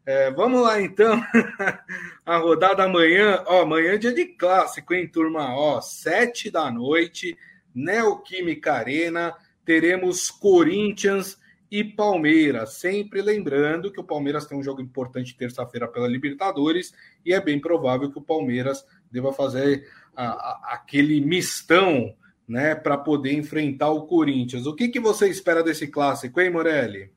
É, 0.04 0.28
vamos 0.32 0.60
lá 0.60 0.82
então. 0.82 1.22
a 2.26 2.36
rodada 2.36 2.82
amanhã, 2.82 3.44
ó, 3.46 3.62
amanhã 3.62 3.92
é 3.92 3.96
dia 3.96 4.12
de 4.12 4.24
clássico, 4.24 4.92
hein, 4.92 5.06
turma? 5.06 5.54
Ó, 5.54 5.80
sete 5.80 6.50
da 6.50 6.68
noite, 6.68 7.38
Neoquímica 7.72 8.72
Arena, 8.72 9.32
teremos 9.64 10.32
Corinthians 10.32 11.38
e 11.70 11.84
Palmeiras. 11.84 12.74
Sempre 12.74 13.22
lembrando 13.22 13.92
que 13.92 14.00
o 14.00 14.04
Palmeiras 14.04 14.46
tem 14.46 14.58
um 14.58 14.62
jogo 14.64 14.80
importante 14.80 15.36
terça-feira 15.36 15.86
pela 15.86 16.08
Libertadores 16.08 16.92
e 17.24 17.32
é 17.32 17.40
bem 17.40 17.60
provável 17.60 18.10
que 18.10 18.18
o 18.18 18.22
Palmeiras 18.22 18.84
deva 19.10 19.32
fazer 19.32 19.88
a, 20.24 20.74
aquele 20.74 21.20
mistão 21.20 22.14
né, 22.46 22.74
para 22.74 22.96
poder 22.96 23.32
enfrentar 23.34 23.90
o 23.90 24.06
Corinthians. 24.06 24.66
O 24.66 24.74
que, 24.74 24.88
que 24.88 24.98
você 24.98 25.28
espera 25.28 25.62
desse 25.62 25.86
clássico, 25.86 26.40
hein, 26.40 26.50
Morelli? 26.50 27.10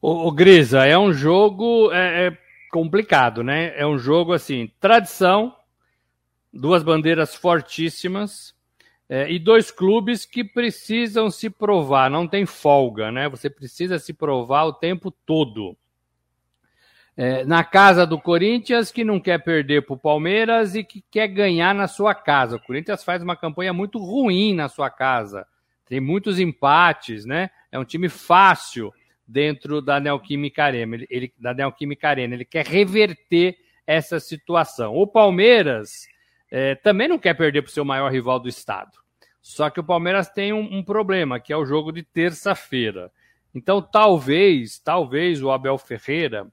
O, 0.00 0.28
o 0.28 0.32
Grisa, 0.32 0.84
é 0.84 0.96
um 0.96 1.12
jogo 1.12 1.90
é, 1.92 2.28
é 2.28 2.38
complicado, 2.70 3.42
né? 3.42 3.72
É 3.76 3.86
um 3.86 3.98
jogo 3.98 4.32
assim, 4.32 4.70
tradição, 4.78 5.54
duas 6.52 6.82
bandeiras 6.82 7.34
fortíssimas 7.34 8.54
é, 9.08 9.30
e 9.30 9.38
dois 9.38 9.70
clubes 9.70 10.24
que 10.24 10.44
precisam 10.44 11.30
se 11.30 11.50
provar, 11.50 12.10
não 12.10 12.28
tem 12.28 12.46
folga, 12.46 13.10
né? 13.10 13.28
Você 13.28 13.50
precisa 13.50 13.98
se 13.98 14.12
provar 14.12 14.64
o 14.64 14.72
tempo 14.72 15.10
todo 15.10 15.76
é, 17.18 17.44
na 17.44 17.64
casa 17.64 18.06
do 18.06 18.16
Corinthians, 18.16 18.92
que 18.92 19.02
não 19.02 19.18
quer 19.18 19.42
perder 19.42 19.84
para 19.84 19.94
o 19.94 19.98
Palmeiras 19.98 20.76
e 20.76 20.84
que 20.84 21.02
quer 21.10 21.26
ganhar 21.26 21.74
na 21.74 21.88
sua 21.88 22.14
casa. 22.14 22.54
O 22.54 22.60
Corinthians 22.60 23.02
faz 23.02 23.20
uma 23.20 23.34
campanha 23.34 23.72
muito 23.72 23.98
ruim 23.98 24.54
na 24.54 24.68
sua 24.68 24.88
casa. 24.88 25.44
Tem 25.84 26.00
muitos 26.00 26.38
empates, 26.38 27.24
né? 27.24 27.50
É 27.72 27.78
um 27.78 27.84
time 27.84 28.08
fácil 28.08 28.94
dentro 29.26 29.82
da 29.82 29.98
Neoquímica 29.98 30.62
Arena. 30.62 30.94
Ele, 30.94 31.06
ele, 31.10 31.32
da 31.36 31.52
Neoquímica 31.52 32.08
Arena. 32.08 32.34
Ele 32.34 32.44
quer 32.44 32.64
reverter 32.64 33.58
essa 33.84 34.20
situação. 34.20 34.94
O 34.94 35.04
Palmeiras 35.04 36.06
é, 36.52 36.76
também 36.76 37.08
não 37.08 37.18
quer 37.18 37.34
perder 37.34 37.62
para 37.62 37.70
o 37.70 37.72
seu 37.72 37.84
maior 37.84 38.12
rival 38.12 38.38
do 38.38 38.48
estado. 38.48 38.92
Só 39.42 39.68
que 39.70 39.80
o 39.80 39.84
Palmeiras 39.84 40.30
tem 40.30 40.52
um, 40.52 40.78
um 40.78 40.84
problema, 40.84 41.40
que 41.40 41.52
é 41.52 41.56
o 41.56 41.66
jogo 41.66 41.90
de 41.90 42.04
terça-feira. 42.04 43.10
Então, 43.52 43.82
talvez, 43.82 44.78
talvez 44.78 45.42
o 45.42 45.50
Abel 45.50 45.78
Ferreira 45.78 46.46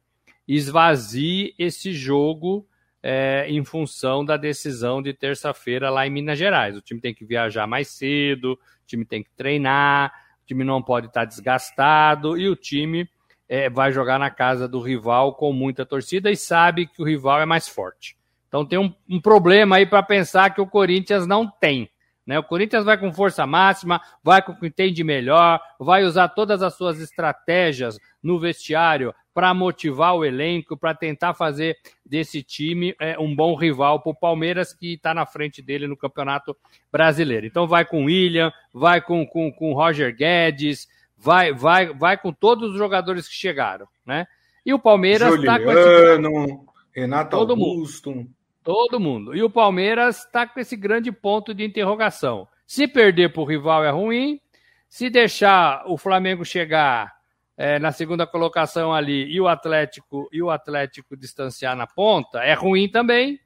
esvazie 0.48 1.54
esse 1.58 1.92
jogo 1.94 2.68
é, 3.02 3.46
em 3.48 3.64
função 3.64 4.26
da 4.26 4.36
decisão 4.36 5.02
de 5.02 5.14
terça-feira 5.14 5.90
lá 5.90 6.08
em 6.08 6.10
Minas 6.10 6.40
Gerais. 6.40 6.76
O 6.76 6.82
time 6.82 7.00
tem 7.00 7.14
que 7.14 7.24
viajar 7.24 7.68
mais 7.68 7.90
cedo, 7.90 8.54
o 8.54 8.86
time 8.88 9.06
tem 9.06 9.24
que 9.24 9.30
treinar, 9.32 10.12
o 10.44 10.46
time 10.48 10.64
não 10.64 10.82
pode 10.82 11.08
estar 11.08 11.26
desgastado 11.26 12.38
e 12.38 12.50
o 12.50 12.56
time 12.56 13.08
é, 13.48 13.70
vai 13.70 13.92
jogar 13.92 14.18
na 14.18 14.30
casa 14.30 14.68
do 14.68 14.80
rival 14.80 15.36
com 15.36 15.54
muita 15.54 15.86
torcida 15.86 16.32
e 16.32 16.36
sabe 16.36 16.88
que 16.88 17.02
o 17.02 17.06
rival 17.06 17.40
é 17.40 17.46
mais 17.46 17.68
forte. 17.68 18.18
Então 18.48 18.66
tem 18.66 18.80
um, 18.80 18.94
um 19.10 19.22
problema 19.22 19.76
aí 19.76 19.86
para 19.86 20.02
pensar 20.02 20.54
que 20.54 20.62
o 20.62 20.68
Corinthians 20.68 21.28
não 21.28 21.48
tem. 21.48 21.90
Né? 22.26 22.40
O 22.40 22.44
Corinthians 22.44 22.84
vai 22.84 22.98
com 22.98 23.14
força 23.14 23.46
máxima, 23.46 24.02
vai 24.24 24.42
com 24.42 24.54
o 24.54 24.60
que 24.60 24.72
tem 24.72 24.92
de 24.92 25.04
melhor, 25.04 25.62
vai 25.80 26.04
usar 26.04 26.30
todas 26.30 26.64
as 26.64 26.74
suas 26.74 27.00
estratégias 27.00 28.00
no 28.22 28.40
vestiário 28.40 29.14
para 29.36 29.54
motivar 29.54 30.16
o 30.16 30.24
elenco, 30.24 30.78
para 30.78 30.96
tentar 30.96 31.34
fazer 31.34 31.78
desse 32.06 32.42
time 32.42 32.96
é, 32.98 33.20
um 33.20 33.36
bom 33.36 33.54
rival 33.54 34.00
para 34.00 34.14
o 34.14 34.16
Palmeiras, 34.16 34.74
que 34.74 34.94
está 34.94 35.14
na 35.14 35.26
frente 35.26 35.62
dele 35.62 35.88
no 35.88 35.98
Campeonato 35.98 36.56
Brasileiro. 36.90 37.46
Então 37.46 37.68
vai 37.68 37.84
com 37.84 38.06
William, 38.06 38.50
vai 38.74 39.02
com, 39.02 39.28
com, 39.28 39.52
com 39.52 39.74
Roger 39.74 40.16
Guedes, 40.16 40.88
vai, 41.18 41.52
vai, 41.52 41.94
vai 41.94 42.18
com 42.18 42.32
todos 42.32 42.72
os 42.72 42.78
jogadores 42.78 43.28
que 43.28 43.36
chegaram. 43.36 43.86
Né? 44.06 44.26
E 44.66 44.74
o 44.74 44.80
Palmeiras 44.80 45.34
está 45.34 45.60
com 45.60 45.70
esse... 45.70 46.76
Renato 46.96 47.36
Todo 47.36 47.52
Augusto. 47.52 48.12
Mundo. 48.12 48.30
Todo 48.64 49.00
mundo. 49.02 49.36
E 49.36 49.44
o 49.44 49.50
Palmeiras 49.50 50.20
está 50.20 50.48
com 50.48 50.62
esse 50.62 50.78
grande 50.78 51.12
ponto 51.12 51.54
de 51.54 51.66
interrogação. 51.66 52.48
Se 52.66 52.88
perder 52.88 53.34
para 53.34 53.42
o 53.42 53.46
rival 53.46 53.84
é 53.84 53.90
ruim. 53.90 54.40
Se 54.88 55.10
deixar 55.10 55.84
o 55.88 55.98
Flamengo 55.98 56.46
chegar 56.46 57.15
é, 57.58 57.80
na 57.80 57.92
segunda 57.92 58.28
colocação 58.28 58.94
ali 58.94 59.26
e 59.32 59.40
o 59.40 59.48
Atlético 59.48 60.28
e 60.32 60.42
o 60.42 60.50
Atlético 60.50 61.16
distanciar 61.16 61.76
na 61.76 61.88
ponta, 61.88 62.44
é 62.44 62.54
ruim 62.54 62.90
também. 62.90 63.40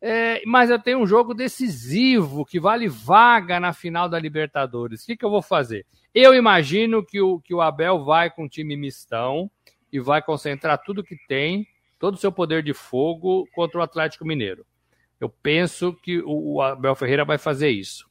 É, 0.00 0.42
mas 0.46 0.70
eu 0.70 0.78
tenho 0.78 0.98
um 0.98 1.06
jogo 1.06 1.34
decisivo 1.34 2.44
que 2.44 2.60
vale 2.60 2.88
vaga 2.88 3.58
na 3.58 3.72
final 3.72 4.08
da 4.08 4.18
Libertadores. 4.18 5.02
O 5.02 5.06
que, 5.06 5.16
que 5.16 5.24
eu 5.24 5.30
vou 5.30 5.42
fazer? 5.42 5.86
Eu 6.14 6.34
imagino 6.34 7.04
que 7.04 7.20
o, 7.20 7.40
que 7.40 7.54
o 7.54 7.60
Abel 7.60 8.04
vai 8.04 8.30
com 8.30 8.44
um 8.44 8.48
time 8.48 8.76
mistão 8.76 9.50
e 9.92 9.98
vai 9.98 10.22
concentrar 10.22 10.82
tudo 10.82 11.02
que 11.02 11.16
tem 11.26 11.66
todo 11.98 12.14
o 12.14 12.18
seu 12.18 12.30
poder 12.30 12.62
de 12.62 12.74
fogo 12.74 13.48
contra 13.54 13.78
o 13.78 13.82
Atlético 13.82 14.26
Mineiro. 14.26 14.66
Eu 15.18 15.30
penso 15.30 15.94
que 15.94 16.22
o 16.24 16.60
Abel 16.60 16.94
Ferreira 16.94 17.24
vai 17.24 17.38
fazer 17.38 17.70
isso. 17.70 18.06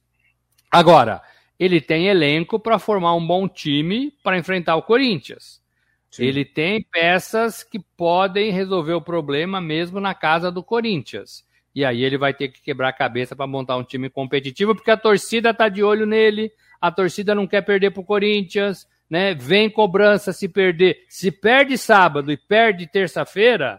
Agora, 0.70 1.22
ele 1.58 1.80
tem 1.80 2.08
elenco 2.08 2.58
para 2.58 2.78
formar 2.78 3.14
um 3.14 3.26
bom 3.26 3.48
time 3.48 4.12
para 4.22 4.38
enfrentar 4.38 4.76
o 4.76 4.82
Corinthians. 4.82 5.62
Sim. 6.10 6.24
Ele 6.24 6.44
tem 6.44 6.82
peças 6.82 7.62
que 7.62 7.78
podem 7.78 8.50
resolver 8.50 8.94
o 8.94 9.00
problema 9.00 9.60
mesmo 9.60 10.00
na 10.00 10.14
casa 10.14 10.50
do 10.50 10.62
Corinthians. 10.62 11.44
E 11.74 11.84
aí 11.84 12.02
ele 12.02 12.16
vai 12.16 12.32
ter 12.32 12.48
que 12.48 12.62
quebrar 12.62 12.88
a 12.88 12.92
cabeça 12.92 13.36
para 13.36 13.46
montar 13.46 13.76
um 13.76 13.84
time 13.84 14.08
competitivo, 14.08 14.74
porque 14.74 14.90
a 14.90 14.96
torcida 14.96 15.50
está 15.50 15.68
de 15.68 15.82
olho 15.82 16.06
nele, 16.06 16.50
a 16.80 16.90
torcida 16.90 17.34
não 17.34 17.46
quer 17.46 17.62
perder 17.62 17.90
para 17.90 18.00
o 18.00 18.04
Corinthians, 18.04 18.88
né? 19.10 19.34
Vem 19.34 19.68
cobrança 19.68 20.32
se 20.32 20.48
perder. 20.48 21.04
Se 21.08 21.30
perde 21.30 21.76
sábado 21.76 22.32
e 22.32 22.36
perde 22.36 22.86
terça-feira, 22.86 23.78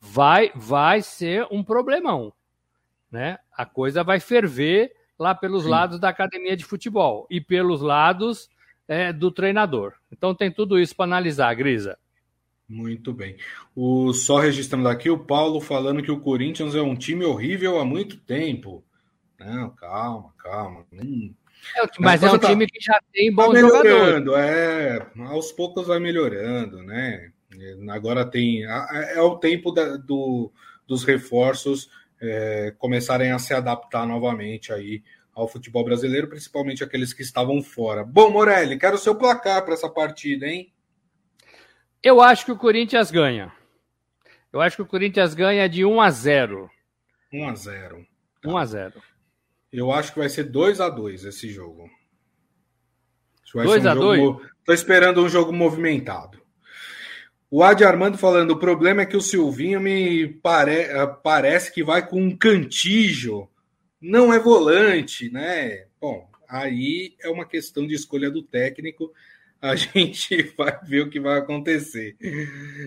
vai 0.00 0.50
vai 0.54 1.00
ser 1.00 1.46
um 1.50 1.62
problemão, 1.62 2.32
né? 3.10 3.38
A 3.56 3.64
coisa 3.64 4.02
vai 4.02 4.18
ferver 4.18 4.92
lá 5.18 5.34
pelos 5.34 5.64
Sim. 5.64 5.70
lados 5.70 5.98
da 5.98 6.08
academia 6.08 6.56
de 6.56 6.64
futebol 6.64 7.26
e 7.30 7.40
pelos 7.40 7.80
lados 7.80 8.48
é, 8.86 9.12
do 9.12 9.30
treinador. 9.30 9.94
Então 10.12 10.34
tem 10.34 10.50
tudo 10.50 10.78
isso 10.78 10.94
para 10.94 11.04
analisar, 11.04 11.54
Grisa. 11.54 11.98
Muito 12.68 13.12
bem. 13.12 13.36
O, 13.74 14.12
só 14.12 14.38
registrando 14.38 14.88
aqui 14.88 15.08
o 15.08 15.18
Paulo 15.18 15.60
falando 15.60 16.02
que 16.02 16.10
o 16.10 16.20
Corinthians 16.20 16.74
é 16.74 16.82
um 16.82 16.94
time 16.94 17.24
horrível 17.24 17.78
há 17.78 17.84
muito 17.84 18.16
tempo. 18.18 18.84
Não, 19.38 19.70
calma, 19.70 20.34
calma. 20.38 20.84
Hum, 20.92 21.32
é, 21.76 21.86
mas 21.98 22.22
é 22.22 22.30
um 22.30 22.38
tá, 22.38 22.48
time 22.48 22.66
que 22.66 22.80
já 22.80 23.00
tem 23.12 23.32
bons 23.32 23.46
tá 23.46 23.52
melhorando, 23.52 24.32
jogadores. 24.32 24.48
É, 24.48 25.06
aos 25.26 25.52
poucos 25.52 25.86
vai 25.86 25.98
melhorando, 25.98 26.82
né? 26.82 27.30
Agora 27.90 28.24
tem. 28.24 28.64
É 28.64 29.20
o 29.20 29.36
tempo 29.36 29.72
da, 29.72 29.96
do, 29.96 30.52
dos 30.86 31.04
reforços 31.04 31.88
é, 32.20 32.74
começarem 32.78 33.32
a 33.32 33.38
se 33.38 33.54
adaptar 33.54 34.06
novamente 34.06 34.72
aí 34.72 35.02
ao 35.34 35.46
futebol 35.46 35.84
brasileiro, 35.84 36.28
principalmente 36.28 36.82
aqueles 36.82 37.12
que 37.12 37.22
estavam 37.22 37.62
fora. 37.62 38.04
Bom, 38.04 38.30
Morelli, 38.30 38.78
quero 38.78 38.96
o 38.96 38.98
seu 38.98 39.14
placar 39.14 39.64
para 39.64 39.74
essa 39.74 39.88
partida, 39.88 40.46
hein? 40.46 40.72
Eu 42.02 42.20
acho 42.20 42.44
que 42.44 42.52
o 42.52 42.56
Corinthians 42.56 43.10
ganha. 43.10 43.52
Eu 44.52 44.60
acho 44.60 44.76
que 44.76 44.82
o 44.82 44.86
Corinthians 44.86 45.34
ganha 45.34 45.68
de 45.68 45.84
1 45.84 46.00
a 46.00 46.10
0. 46.10 46.70
1 47.32 47.48
a 47.48 47.54
0. 47.54 48.06
Tá. 48.42 48.48
1 48.48 48.56
a 48.56 48.64
0. 48.64 49.02
Eu 49.72 49.92
acho 49.92 50.12
que 50.12 50.18
vai 50.18 50.28
ser 50.28 50.44
2 50.44 50.80
a 50.80 50.88
2 50.88 51.24
esse 51.24 51.48
jogo. 51.48 51.88
2 53.54 53.86
a 53.86 53.94
2. 53.94 54.20
Jogo... 54.20 54.42
Tô 54.64 54.72
esperando 54.72 55.22
um 55.22 55.28
jogo 55.28 55.52
movimentado. 55.52 56.40
O 57.50 57.62
Adi 57.62 57.82
Armando 57.84 58.18
falando, 58.18 58.50
o 58.50 58.58
problema 58.58 59.02
é 59.02 59.06
que 59.06 59.16
o 59.16 59.22
Silvinho 59.22 59.80
me 59.80 60.28
pare... 60.28 60.86
parece 61.22 61.72
que 61.72 61.82
vai 61.82 62.06
com 62.06 62.20
um 62.20 62.36
cantijo 62.36 63.48
não 64.00 64.32
é 64.32 64.38
volante, 64.38 65.30
né? 65.30 65.86
Bom, 66.00 66.28
aí 66.48 67.14
é 67.20 67.28
uma 67.28 67.44
questão 67.44 67.86
de 67.86 67.94
escolha 67.94 68.30
do 68.30 68.42
técnico. 68.42 69.12
A 69.60 69.74
gente 69.76 70.42
vai 70.56 70.78
ver 70.84 71.02
o 71.02 71.10
que 71.10 71.18
vai 71.18 71.38
acontecer. 71.38 72.16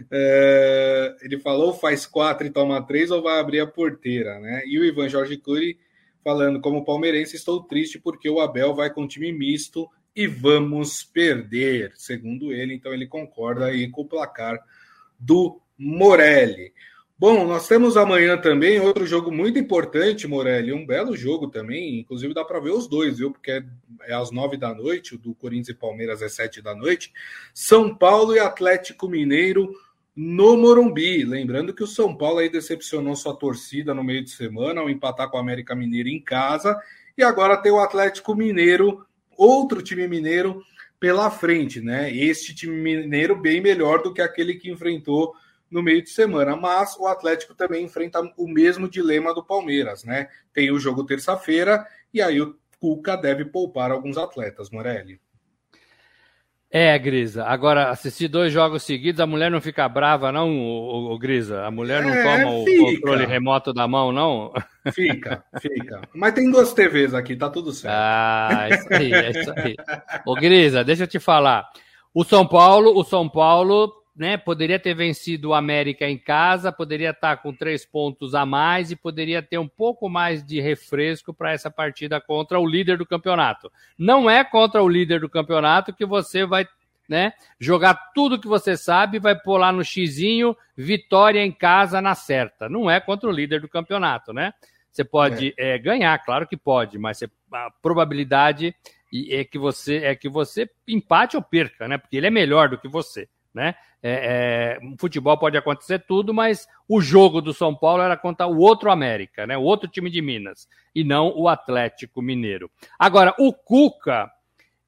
É, 0.09 1.15
ele 1.21 1.39
falou: 1.39 1.73
faz 1.73 2.05
quatro 2.05 2.47
e 2.47 2.49
toma 2.49 2.85
três 2.85 3.11
ou 3.11 3.21
vai 3.21 3.39
abrir 3.39 3.59
a 3.59 3.67
porteira, 3.67 4.39
né? 4.39 4.63
E 4.65 4.79
o 4.79 4.85
Ivan 4.85 5.09
Jorge 5.09 5.37
Cury 5.37 5.77
falando: 6.23 6.61
como 6.61 6.85
palmeirense, 6.85 7.35
estou 7.35 7.61
triste 7.63 7.99
porque 7.99 8.29
o 8.29 8.39
Abel 8.39 8.73
vai 8.73 8.89
com 8.93 9.07
time 9.07 9.31
misto 9.33 9.89
e 10.15 10.27
vamos 10.27 11.03
perder. 11.03 11.93
Segundo 11.95 12.51
ele, 12.51 12.73
então 12.73 12.93
ele 12.93 13.07
concorda 13.07 13.65
aí 13.65 13.89
com 13.89 14.01
o 14.01 14.07
placar 14.07 14.59
do 15.19 15.61
Morelli. 15.77 16.73
Bom, 17.17 17.45
nós 17.45 17.67
temos 17.67 17.97
amanhã 17.97 18.35
também 18.35 18.79
outro 18.79 19.05
jogo 19.05 19.31
muito 19.31 19.59
importante, 19.59 20.27
Morelli, 20.27 20.73
um 20.73 20.87
belo 20.87 21.15
jogo 21.15 21.49
também, 21.49 21.99
inclusive 21.99 22.33
dá 22.33 22.43
para 22.43 22.59
ver 22.59 22.71
os 22.71 22.87
dois, 22.87 23.19
viu? 23.19 23.31
Porque 23.31 23.51
é, 23.51 23.63
é 24.07 24.13
às 24.15 24.31
nove 24.31 24.57
da 24.57 24.73
noite, 24.73 25.13
o 25.13 25.19
do 25.19 25.35
Corinthians 25.35 25.69
e 25.69 25.73
Palmeiras 25.75 26.23
é 26.23 26.29
sete 26.29 26.63
da 26.63 26.73
noite. 26.73 27.13
São 27.53 27.95
Paulo 27.95 28.35
e 28.35 28.39
Atlético 28.39 29.07
Mineiro 29.07 29.71
no 30.15 30.57
Morumbi. 30.57 31.23
Lembrando 31.23 31.75
que 31.75 31.83
o 31.83 31.87
São 31.87 32.17
Paulo 32.17 32.39
aí 32.39 32.49
decepcionou 32.49 33.15
sua 33.15 33.35
torcida 33.35 33.93
no 33.93 34.03
meio 34.03 34.23
de 34.23 34.31
semana 34.31 34.81
ao 34.81 34.89
empatar 34.89 35.29
com 35.29 35.37
o 35.37 35.39
América 35.39 35.75
Mineiro 35.75 36.09
em 36.09 36.19
casa 36.19 36.75
e 37.15 37.23
agora 37.23 37.57
tem 37.57 37.71
o 37.71 37.79
Atlético 37.79 38.33
Mineiro, 38.33 39.05
outro 39.41 39.81
time 39.81 40.07
mineiro 40.07 40.63
pela 40.99 41.31
frente, 41.31 41.81
né? 41.81 42.15
Este 42.15 42.53
time 42.53 42.75
mineiro 42.75 43.35
bem 43.35 43.59
melhor 43.59 44.03
do 44.03 44.13
que 44.13 44.21
aquele 44.21 44.53
que 44.53 44.69
enfrentou 44.69 45.33
no 45.69 45.81
meio 45.81 46.03
de 46.03 46.11
semana. 46.11 46.55
Mas 46.55 46.95
o 46.97 47.07
Atlético 47.07 47.55
também 47.55 47.85
enfrenta 47.85 48.21
o 48.37 48.47
mesmo 48.47 48.87
dilema 48.87 49.33
do 49.33 49.43
Palmeiras, 49.43 50.03
né? 50.03 50.29
Tem 50.53 50.71
o 50.71 50.79
jogo 50.79 51.05
terça-feira 51.05 51.85
e 52.13 52.21
aí 52.21 52.39
o 52.39 52.55
Cuca 52.79 53.15
deve 53.15 53.45
poupar 53.45 53.91
alguns 53.91 54.17
atletas, 54.17 54.69
Morelli. 54.69 55.19
É, 56.73 56.97
Grisa. 56.97 57.43
Agora, 57.43 57.89
assistir 57.89 58.29
dois 58.29 58.53
jogos 58.53 58.83
seguidos, 58.83 59.19
a 59.19 59.27
mulher 59.27 59.51
não 59.51 59.59
fica 59.59 59.89
brava, 59.89 60.31
não, 60.31 60.49
o, 60.49 61.19
Grisa? 61.19 61.65
A 61.65 61.71
mulher 61.71 62.01
não 62.01 62.11
é, 62.11 62.23
toma 62.23 62.63
fica. 62.63 62.81
o 62.81 62.85
controle 62.85 63.25
remoto 63.25 63.73
da 63.73 63.85
mão, 63.87 64.11
não? 64.13 64.53
Fica, 64.95 65.43
fica. 65.61 66.01
Mas 66.11 66.33
tem 66.33 66.49
duas 66.49 66.73
TVs 66.73 67.13
aqui, 67.13 67.35
tá 67.35 67.51
tudo 67.51 67.71
certo. 67.71 67.93
Ah, 67.95 68.67
isso 68.71 68.87
aí, 68.91 69.13
é 69.13 69.29
isso 69.29 69.53
aí. 69.55 69.75
Ô, 70.25 70.33
Grisa, 70.33 70.83
deixa 70.83 71.03
eu 71.03 71.07
te 71.07 71.19
falar. 71.19 71.69
O 72.11 72.23
São 72.23 72.47
Paulo, 72.47 72.97
o 72.99 73.03
São 73.03 73.29
Paulo 73.29 73.93
né, 74.15 74.35
poderia 74.37 74.77
ter 74.77 74.93
vencido 74.93 75.49
o 75.49 75.53
América 75.53 76.07
em 76.07 76.17
casa, 76.17 76.71
poderia 76.71 77.11
estar 77.11 77.37
com 77.37 77.53
três 77.53 77.85
pontos 77.85 78.35
a 78.35 78.45
mais 78.45 78.91
e 78.91 78.95
poderia 78.95 79.41
ter 79.41 79.57
um 79.57 79.67
pouco 79.67 80.09
mais 80.09 80.43
de 80.43 80.59
refresco 80.59 81.33
para 81.33 81.51
essa 81.53 81.71
partida 81.71 82.19
contra 82.19 82.59
o 82.59 82.67
líder 82.67 82.97
do 82.97 83.05
campeonato. 83.05 83.71
Não 83.97 84.29
é 84.29 84.43
contra 84.43 84.83
o 84.83 84.89
líder 84.89 85.21
do 85.21 85.29
campeonato 85.29 85.93
que 85.93 86.05
você 86.05 86.45
vai 86.45 86.67
né, 87.07 87.33
jogar 87.59 88.11
tudo 88.13 88.39
que 88.39 88.47
você 88.47 88.77
sabe, 88.77 89.19
vai 89.19 89.35
pôr 89.35 89.57
lá 89.57 89.71
no 89.71 89.83
xizinho, 89.83 90.55
vitória 90.75 91.43
em 91.43 91.51
casa 91.51 92.01
na 92.01 92.15
certa. 92.15 92.69
Não 92.69 92.89
é 92.89 92.99
contra 92.99 93.29
o 93.29 93.33
líder 93.33 93.61
do 93.61 93.67
campeonato, 93.67 94.31
né? 94.31 94.53
Você 94.91 95.03
pode 95.03 95.53
é. 95.57 95.75
É, 95.75 95.77
ganhar, 95.77 96.17
claro 96.19 96.47
que 96.47 96.57
pode, 96.57 96.97
mas 96.97 97.17
você, 97.17 97.29
a 97.51 97.69
probabilidade 97.81 98.75
é 99.29 99.43
que 99.43 99.57
você 99.57 99.97
é 99.97 100.15
que 100.15 100.29
você 100.29 100.69
empate 100.87 101.35
ou 101.35 101.43
perca, 101.43 101.87
né? 101.87 101.97
Porque 101.97 102.15
ele 102.15 102.27
é 102.27 102.31
melhor 102.31 102.69
do 102.69 102.77
que 102.77 102.87
você 102.87 103.27
né? 103.53 103.75
É, 104.03 104.79
é, 104.81 104.97
futebol 104.97 105.37
pode 105.37 105.55
acontecer 105.55 105.99
tudo, 105.99 106.33
mas 106.33 106.67
o 106.87 106.99
jogo 106.99 107.39
do 107.39 107.53
São 107.53 107.75
Paulo 107.75 108.01
era 108.01 108.17
contra 108.17 108.47
o 108.47 108.57
outro 108.57 108.91
América, 108.91 109.45
né? 109.45 109.57
O 109.57 109.61
outro 109.61 109.87
time 109.87 110.09
de 110.09 110.21
Minas, 110.21 110.67
e 110.93 111.03
não 111.03 111.33
o 111.35 111.47
Atlético 111.47 112.21
Mineiro. 112.21 112.69
Agora, 112.97 113.35
o 113.37 113.53
Cuca, 113.53 114.31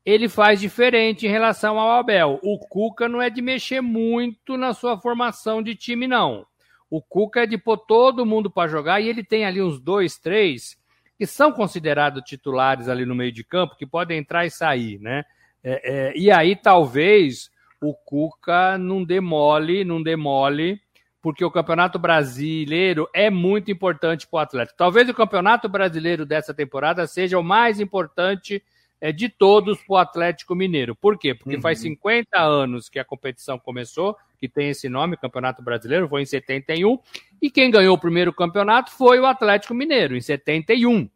ele 0.06 0.28
faz 0.28 0.60
diferente 0.60 1.28
em 1.28 1.30
relação 1.30 1.80
ao 1.80 1.91
Abel. 1.91 2.39
O 2.41 2.58
Cuca 2.58 3.08
não 3.08 3.21
é 3.21 3.30
de 3.30 3.41
mexer 3.41 3.82
muito 3.82 4.58
na 4.58 4.73
sua 4.73 4.99
formação 4.99 5.62
de 5.62 5.76
time, 5.76 6.08
não. 6.08 6.45
O 6.89 7.02
Cuca 7.02 7.43
é 7.43 7.45
de 7.45 7.58
pôr 7.58 7.78
todo 7.78 8.26
mundo 8.26 8.49
para 8.49 8.69
jogar 8.69 8.99
e 8.99 9.08
ele 9.08 9.23
tem 9.23 9.45
ali 9.45 9.62
uns 9.62 9.80
dois, 9.80 10.17
três 10.17 10.78
que 11.17 11.26
são 11.26 11.52
considerados 11.52 12.23
titulares 12.23 12.89
ali 12.89 13.06
no 13.06 13.15
meio 13.15 13.32
de 13.32 13.43
campo, 13.43 13.76
que 13.76 13.86
podem 13.86 14.17
entrar 14.17 14.45
e 14.45 14.52
sair, 14.52 14.99
né? 14.99 15.23
É, 15.63 16.10
é, 16.10 16.17
e 16.17 16.30
aí 16.30 16.56
talvez 16.56 17.49
o 17.84 17.93
Cuca 17.93 18.78
não 18.78 19.04
demole, 19.04 19.84
não 19.84 20.02
demole, 20.02 20.80
porque 21.22 21.43
o 21.43 21.52
Campeonato 21.52 22.00
Brasileiro 22.00 23.10
é 23.13 23.30
muito 23.30 23.72
importante 23.72 24.28
para 24.28 24.38
o 24.38 24.39
Atlético. 24.41 24.78
Talvez 24.78 25.08
o 25.10 25.13
Campeonato 25.13 25.67
Brasileiro 25.67 26.26
dessa 26.26 26.54
temporada 26.54 27.06
seja 27.08 27.38
o 27.38 27.43
mais 27.43 27.80
importante 27.80 28.63
é, 29.02 29.12
de 29.12 29.28
todos 29.28 29.80
para 29.84 29.93
o 29.93 29.98
Atlético 29.98 30.56
Mineiro. 30.56 30.96
Por 30.96 31.17
quê? 31.17 31.36
Porque 31.36 31.58
uhum. 31.58 31.62
faz 31.62 31.80
50 31.80 32.39
anos 32.39 32.88
que 32.88 33.00
a 33.00 33.04
competição 33.04 33.60
começou, 33.60 34.15
que 34.39 34.48
tem 34.48 34.69
esse 34.69 34.88
nome, 34.88 35.17
Campeonato 35.17 35.62
Brasileiro, 35.62 36.08
foi 36.08 36.22
em 36.22 36.26
71, 36.26 36.98
e 37.41 37.52
quem 37.52 37.69
ganhou 37.69 37.96
o 37.96 38.00
primeiro 38.00 38.32
campeonato 38.32 38.91
foi 38.91 39.19
o 39.19 39.26
Atlético 39.26 39.74
Mineiro, 39.74 40.15
em 40.15 40.22
71. 40.22 41.10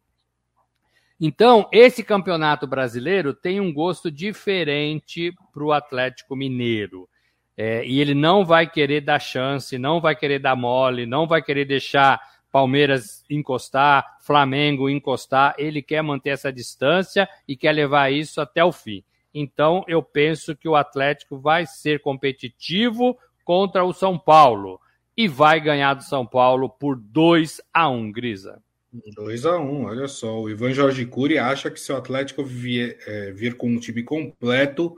Então, 1.20 1.68
esse 1.72 2.04
campeonato 2.04 2.66
brasileiro 2.66 3.34
tem 3.34 3.60
um 3.60 3.72
gosto 3.72 4.10
diferente 4.10 5.32
para 5.52 5.64
o 5.64 5.72
Atlético 5.72 6.36
Mineiro. 6.36 7.08
É, 7.56 7.84
e 7.84 8.00
ele 8.00 8.14
não 8.14 8.44
vai 8.44 8.70
querer 8.70 9.00
dar 9.00 9.18
chance, 9.18 9.76
não 9.78 10.00
vai 10.00 10.14
querer 10.14 10.38
dar 10.38 10.54
mole, 10.54 11.06
não 11.06 11.26
vai 11.26 11.42
querer 11.42 11.64
deixar 11.64 12.20
Palmeiras 12.52 13.24
encostar, 13.28 14.18
Flamengo 14.20 14.88
encostar. 14.88 15.56
Ele 15.58 15.82
quer 15.82 16.02
manter 16.02 16.30
essa 16.30 16.52
distância 16.52 17.28
e 17.48 17.56
quer 17.56 17.72
levar 17.72 18.12
isso 18.12 18.40
até 18.40 18.64
o 18.64 18.70
fim. 18.70 19.02
Então, 19.34 19.84
eu 19.88 20.00
penso 20.02 20.54
que 20.54 20.68
o 20.68 20.76
Atlético 20.76 21.36
vai 21.36 21.66
ser 21.66 22.00
competitivo 22.00 23.18
contra 23.44 23.84
o 23.84 23.92
São 23.92 24.16
Paulo 24.16 24.80
e 25.16 25.26
vai 25.26 25.60
ganhar 25.60 25.94
do 25.94 26.04
São 26.04 26.24
Paulo 26.24 26.68
por 26.68 26.96
2 26.96 27.60
a 27.74 27.88
1, 27.88 28.12
Grisa. 28.12 28.62
2 28.92 29.46
a 29.46 29.58
1 29.58 29.62
um, 29.62 29.84
olha 29.84 30.08
só. 30.08 30.40
O 30.40 30.48
Ivan 30.48 30.72
Jorge 30.72 31.04
Cury 31.04 31.38
acha 31.38 31.70
que 31.70 31.80
se 31.80 31.92
o 31.92 31.96
Atlético 31.96 32.44
vier, 32.44 32.98
é, 33.06 33.32
vir 33.32 33.54
com 33.56 33.68
um 33.68 33.78
time 33.78 34.02
completo, 34.02 34.96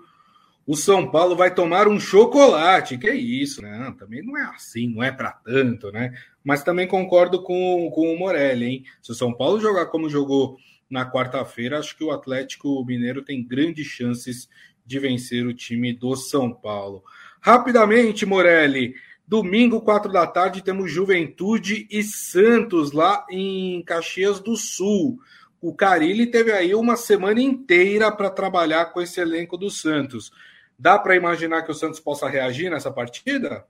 o 0.66 0.76
São 0.76 1.11
Paulo 1.11 1.35
vai 1.35 1.53
tomar 1.53 1.88
um 1.88 1.98
chocolate. 1.98 2.96
Que 2.96 3.11
isso, 3.11 3.61
né? 3.62 3.94
Também 3.98 4.22
não 4.24 4.37
é 4.37 4.44
assim, 4.55 4.88
não 4.88 5.03
é 5.03 5.11
para 5.11 5.33
tanto, 5.33 5.90
né? 5.90 6.12
Mas 6.44 6.62
também 6.62 6.87
concordo 6.87 7.42
com, 7.42 7.90
com 7.92 8.14
o 8.14 8.18
Morelli, 8.18 8.66
hein? 8.66 8.85
Se 9.03 9.11
o 9.11 9.14
São 9.14 9.33
Paulo 9.33 9.61
jogar 9.61 9.87
como 9.87 10.09
jogou 10.09 10.57
na 10.88 11.11
quarta-feira, 11.11 11.79
acho 11.79 11.96
que 11.96 12.05
o 12.05 12.11
Atlético 12.11 12.85
Mineiro 12.85 13.22
tem 13.22 13.44
grandes 13.46 13.87
chances 13.87 14.48
de 14.85 14.98
vencer 14.98 15.46
o 15.46 15.55
time 15.55 15.92
do 15.92 16.16
São 16.16 16.53
Paulo. 16.53 17.03
Rapidamente, 17.40 18.26
Morelli. 18.26 18.94
Domingo, 19.31 19.81
quatro 19.81 20.11
da 20.11 20.27
tarde, 20.27 20.61
temos 20.61 20.90
Juventude 20.90 21.87
e 21.88 22.03
Santos 22.03 22.90
lá 22.90 23.25
em 23.31 23.81
Caxias 23.85 24.40
do 24.40 24.57
Sul. 24.57 25.21
O 25.61 25.73
Carilli 25.73 26.27
teve 26.27 26.51
aí 26.51 26.75
uma 26.75 26.97
semana 26.97 27.40
inteira 27.40 28.11
para 28.11 28.29
trabalhar 28.29 28.87
com 28.87 29.01
esse 29.01 29.21
elenco 29.21 29.57
do 29.57 29.71
Santos. 29.71 30.33
Dá 30.77 30.99
para 30.99 31.14
imaginar 31.14 31.62
que 31.62 31.71
o 31.71 31.75
Santos 31.75 32.01
possa 32.01 32.29
reagir 32.29 32.73
nessa 32.73 32.90
partida? 32.90 33.64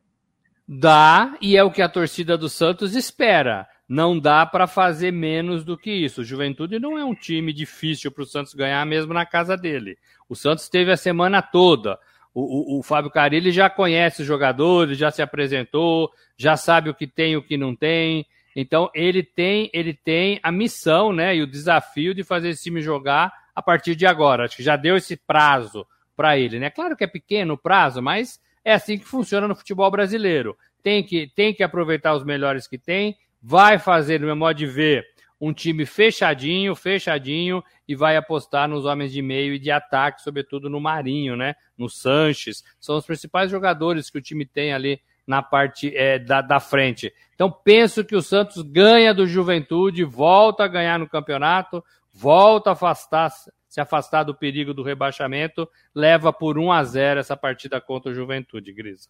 Dá, 0.67 1.37
e 1.43 1.59
é 1.59 1.63
o 1.63 1.71
que 1.71 1.83
a 1.83 1.91
torcida 1.91 2.39
do 2.39 2.49
Santos 2.49 2.97
espera. 2.97 3.69
Não 3.87 4.19
dá 4.19 4.47
para 4.47 4.67
fazer 4.67 5.13
menos 5.13 5.63
do 5.63 5.77
que 5.77 5.91
isso. 5.91 6.25
Juventude 6.25 6.79
não 6.79 6.97
é 6.97 7.05
um 7.05 7.15
time 7.15 7.53
difícil 7.53 8.11
para 8.11 8.23
o 8.23 8.27
Santos 8.27 8.55
ganhar 8.55 8.87
mesmo 8.87 9.13
na 9.13 9.27
casa 9.27 9.59
dele. 9.59 9.99
O 10.27 10.35
Santos 10.35 10.71
teve 10.71 10.91
a 10.91 10.97
semana 10.97 11.43
toda 11.43 11.99
o, 12.35 12.77
o, 12.77 12.79
o 12.79 12.83
Fábio 12.83 13.11
Carilli 13.11 13.51
já 13.51 13.69
conhece 13.69 14.23
os 14.23 14.29
jogadores, 14.29 14.99
já 14.99 15.11
se 15.11 15.23
apresentou, 15.23 16.11
já 16.37 16.57
sabe 16.57 16.91
o 16.91 16.95
que 16.95 17.07
tem 17.07 17.33
e 17.33 17.37
o 17.37 17.43
que 17.43 17.57
não 17.57 17.75
tem. 17.75 18.27
Então 18.55 18.91
ele 18.95 19.23
tem, 19.23 19.71
ele 19.73 19.95
tem 19.95 20.41
a 20.43 20.51
missão, 20.51 21.13
né, 21.13 21.37
e 21.37 21.43
o 21.43 21.47
desafio 21.47 22.15
de 22.15 22.25
fazer 22.25 22.51
esse 22.51 22.65
time 22.65 22.81
jogar 22.81 23.33
a 23.55 23.63
partir 23.63 23.95
de 23.95 24.07
agora. 24.07 24.45
Acho 24.45 24.57
que 24.57 24.63
já 24.63 24.77
deu 24.77 24.97
esse 24.97 25.17
prazo 25.17 25.87
para 26.17 26.39
ele, 26.39 26.59
né? 26.59 26.71
Claro 26.71 26.97
que 26.97 27.05
é 27.05 27.07
pequeno 27.07 27.55
o 27.55 27.59
prazo, 27.59 28.03
mas 28.03 28.41
É 28.65 28.75
assim 28.75 28.99
que 28.99 29.05
funciona 29.05 29.49
no 29.49 29.57
futebol 29.57 29.91
brasileiro. 29.91 30.57
Tem 30.83 31.03
que, 31.03 31.31
tem 31.35 31.55
que 31.55 31.63
aproveitar 31.63 32.15
os 32.15 32.25
melhores 32.25 32.67
que 32.67 32.79
tem, 32.79 33.17
vai 33.43 33.79
fazer, 33.79 34.21
no 34.21 34.27
meu 34.27 34.37
modo 34.37 34.57
de 34.57 34.67
ver, 34.67 35.05
um 35.41 35.53
time 35.53 35.87
fechadinho, 35.87 36.75
fechadinho, 36.75 37.63
e 37.89 37.97
vai 37.97 38.17
apostar 38.17 38.69
nos 38.69 38.85
homens 38.85 39.11
de 39.11 39.23
meio 39.23 39.55
e 39.55 39.59
de 39.59 39.71
ataque, 39.71 40.23
sobretudo 40.23 40.69
no 40.69 40.81
Marinho, 40.81 41.37
né? 41.37 41.55
No 41.79 41.89
Sanches. 41.89 42.63
São 42.79 42.99
os 42.99 43.07
principais 43.07 43.51
jogadores 43.51 44.11
que 44.11 44.19
o 44.19 44.23
time 44.23 44.45
tem 44.45 44.73
ali 44.73 45.01
na 45.27 45.43
parte 45.43 45.97
é, 45.97 46.19
da, 46.19 46.43
da 46.43 46.61
frente. 46.61 47.13
Então, 47.35 47.51
penso 47.51 48.05
que 48.05 48.17
o 48.17 48.21
Santos 48.21 48.63
ganha 48.63 49.15
do 49.15 49.27
Juventude, 49.27 50.05
volta 50.05 50.65
a 50.65 50.69
ganhar 50.69 50.99
no 50.99 51.09
campeonato, 51.09 51.83
volta 52.13 52.71
a 52.71 52.73
afastar, 52.75 53.31
se 53.69 53.81
afastar 53.81 54.25
do 54.25 54.35
perigo 54.35 54.75
do 54.75 54.83
rebaixamento, 54.83 55.69
leva 55.95 56.33
por 56.33 56.59
1 56.59 56.73
a 56.73 56.85
0 56.85 57.21
essa 57.21 57.37
partida 57.37 57.81
contra 57.81 58.11
o 58.11 58.15
Juventude, 58.15 58.73
Grisa. 58.73 59.09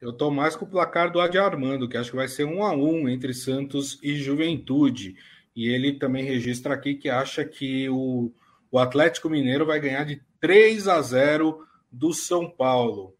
Eu 0.00 0.12
tô 0.12 0.30
mais 0.30 0.54
com 0.54 0.64
o 0.64 0.70
placar 0.70 1.10
do 1.10 1.20
Adi 1.20 1.38
Armando, 1.38 1.88
que 1.88 1.96
acho 1.96 2.10
que 2.10 2.16
vai 2.16 2.28
ser 2.28 2.44
1 2.44 2.62
a 2.62 2.72
1 2.72 3.08
entre 3.08 3.34
Santos 3.34 3.98
e 4.00 4.14
Juventude. 4.14 5.16
E 5.58 5.66
ele 5.66 5.94
também 5.94 6.22
registra 6.22 6.72
aqui 6.72 6.94
que 6.94 7.10
acha 7.10 7.44
que 7.44 7.88
o, 7.88 8.30
o 8.70 8.78
Atlético 8.78 9.28
Mineiro 9.28 9.66
vai 9.66 9.80
ganhar 9.80 10.04
de 10.04 10.22
3 10.40 10.86
a 10.86 11.02
0 11.02 11.66
do 11.90 12.14
São 12.14 12.48
Paulo. 12.48 13.12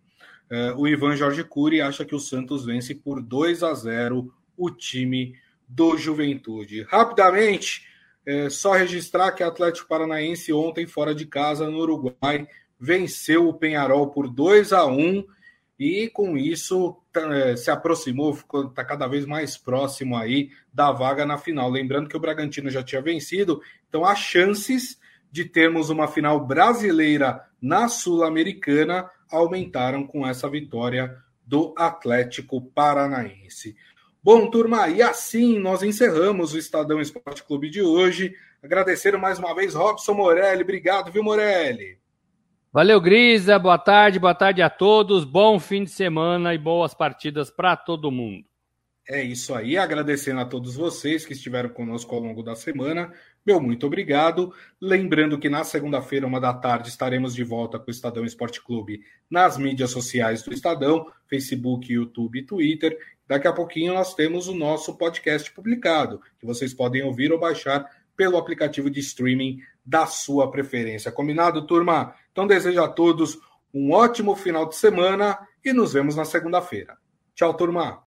Uh, 0.48 0.81
o 0.81 0.87
Ivan 0.87 1.16
Jorge 1.16 1.42
Cury 1.42 1.81
acha 1.81 2.05
que 2.05 2.14
o 2.14 2.20
Santos 2.20 2.64
vence 2.64 2.94
por 2.94 3.20
2 3.20 3.64
a 3.64 3.74
0 3.74 4.33
o 4.57 4.70
time 4.70 5.35
do 5.66 5.98
Juventude. 5.98 6.83
Rapidamente, 6.83 7.88
é, 8.24 8.48
só 8.48 8.72
registrar 8.72 9.33
que 9.33 9.42
o 9.42 9.46
Atlético 9.48 9.88
Paranaense 9.88 10.53
ontem, 10.53 10.87
fora 10.87 11.12
de 11.12 11.27
casa, 11.27 11.68
no 11.68 11.81
Uruguai, 11.81 12.46
venceu 12.79 13.48
o 13.48 13.55
Penharol 13.55 14.11
por 14.11 14.29
2 14.29 14.72
a 14.72 14.87
1 14.87 15.24
e 15.77 16.09
com 16.09 16.38
isso 16.38 16.96
é, 17.08 17.08
se 17.57 17.70
aproximou, 17.70 18.37
está 18.68 18.85
cada 18.85 19.07
vez 19.07 19.26
mais 19.26 19.57
próximo 19.57 20.16
aí 20.16 20.50
da 20.72 20.92
vaga 20.92 21.24
na 21.24 21.38
final. 21.38 21.70
Lembrando 21.70 22.09
que 22.09 22.16
o 22.16 22.20
Bragantino 22.20 22.70
já 22.70 22.83
tinha 22.83 23.02
vencido, 23.02 23.61
então 23.88 24.04
as 24.04 24.18
chances 24.18 24.98
de 25.31 25.44
termos 25.44 25.90
uma 25.90 26.09
final 26.09 26.46
brasileira 26.46 27.44
na 27.61 27.88
Sul-Americana 27.88 29.11
aumentaram 29.31 30.07
com 30.07 30.26
essa 30.26 30.48
vitória 30.48 31.16
do 31.46 31.74
Atlético 31.76 32.61
Paranaense. 32.61 33.76
Bom, 34.22 34.50
turma, 34.50 34.88
e 34.88 35.00
assim 35.00 35.59
nós 35.59 35.83
encerramos 35.83 36.52
o 36.52 36.59
Estadão 36.59 37.00
Esporte 37.00 37.42
Clube 37.44 37.70
de 37.70 37.81
hoje. 37.81 38.35
Agradecer 38.62 39.16
mais 39.16 39.38
uma 39.38 39.54
vez 39.54 39.74
Robson 39.74 40.14
Morelli. 40.14 40.62
Obrigado, 40.62 41.12
viu, 41.12 41.22
Morelli? 41.22 41.97
Valeu, 42.78 43.00
Grisa. 43.00 43.58
Boa 43.58 43.76
tarde, 43.76 44.20
boa 44.20 44.36
tarde 44.36 44.62
a 44.62 44.70
todos. 44.70 45.24
Bom 45.24 45.58
fim 45.58 45.82
de 45.82 45.90
semana 45.90 46.54
e 46.54 46.58
boas 46.58 46.94
partidas 46.94 47.50
para 47.50 47.76
todo 47.76 48.08
mundo. 48.08 48.44
É 49.08 49.20
isso 49.20 49.52
aí. 49.52 49.76
Agradecendo 49.76 50.38
a 50.38 50.44
todos 50.44 50.76
vocês 50.76 51.26
que 51.26 51.32
estiveram 51.32 51.70
conosco 51.70 52.14
ao 52.14 52.20
longo 52.20 52.40
da 52.40 52.54
semana. 52.54 53.12
Meu 53.44 53.60
muito 53.60 53.84
obrigado. 53.84 54.54
Lembrando 54.80 55.40
que 55.40 55.48
na 55.48 55.64
segunda-feira, 55.64 56.24
uma 56.24 56.40
da 56.40 56.54
tarde, 56.54 56.88
estaremos 56.88 57.34
de 57.34 57.42
volta 57.42 57.80
com 57.80 57.88
o 57.88 57.90
Estadão 57.90 58.24
Esporte 58.24 58.62
Clube 58.62 59.00
nas 59.28 59.58
mídias 59.58 59.90
sociais 59.90 60.44
do 60.44 60.54
Estadão, 60.54 61.10
Facebook, 61.26 61.92
YouTube 61.92 62.38
e 62.38 62.46
Twitter. 62.46 62.96
Daqui 63.26 63.48
a 63.48 63.52
pouquinho 63.52 63.94
nós 63.94 64.14
temos 64.14 64.46
o 64.46 64.54
nosso 64.54 64.96
podcast 64.96 65.50
publicado, 65.50 66.22
que 66.38 66.46
vocês 66.46 66.72
podem 66.72 67.02
ouvir 67.02 67.32
ou 67.32 67.40
baixar 67.40 67.90
pelo 68.16 68.36
aplicativo 68.36 68.88
de 68.88 69.00
streaming 69.00 69.58
da 69.88 70.05
sua 70.05 70.51
preferência. 70.51 71.11
Combinado, 71.11 71.66
turma? 71.66 72.14
Então 72.31 72.46
desejo 72.46 72.83
a 72.83 72.88
todos 72.88 73.38
um 73.72 73.90
ótimo 73.92 74.37
final 74.37 74.68
de 74.68 74.77
semana 74.77 75.38
e 75.64 75.72
nos 75.72 75.94
vemos 75.94 76.14
na 76.14 76.27
segunda-feira. 76.27 76.98
Tchau, 77.35 77.55
turma! 77.55 78.07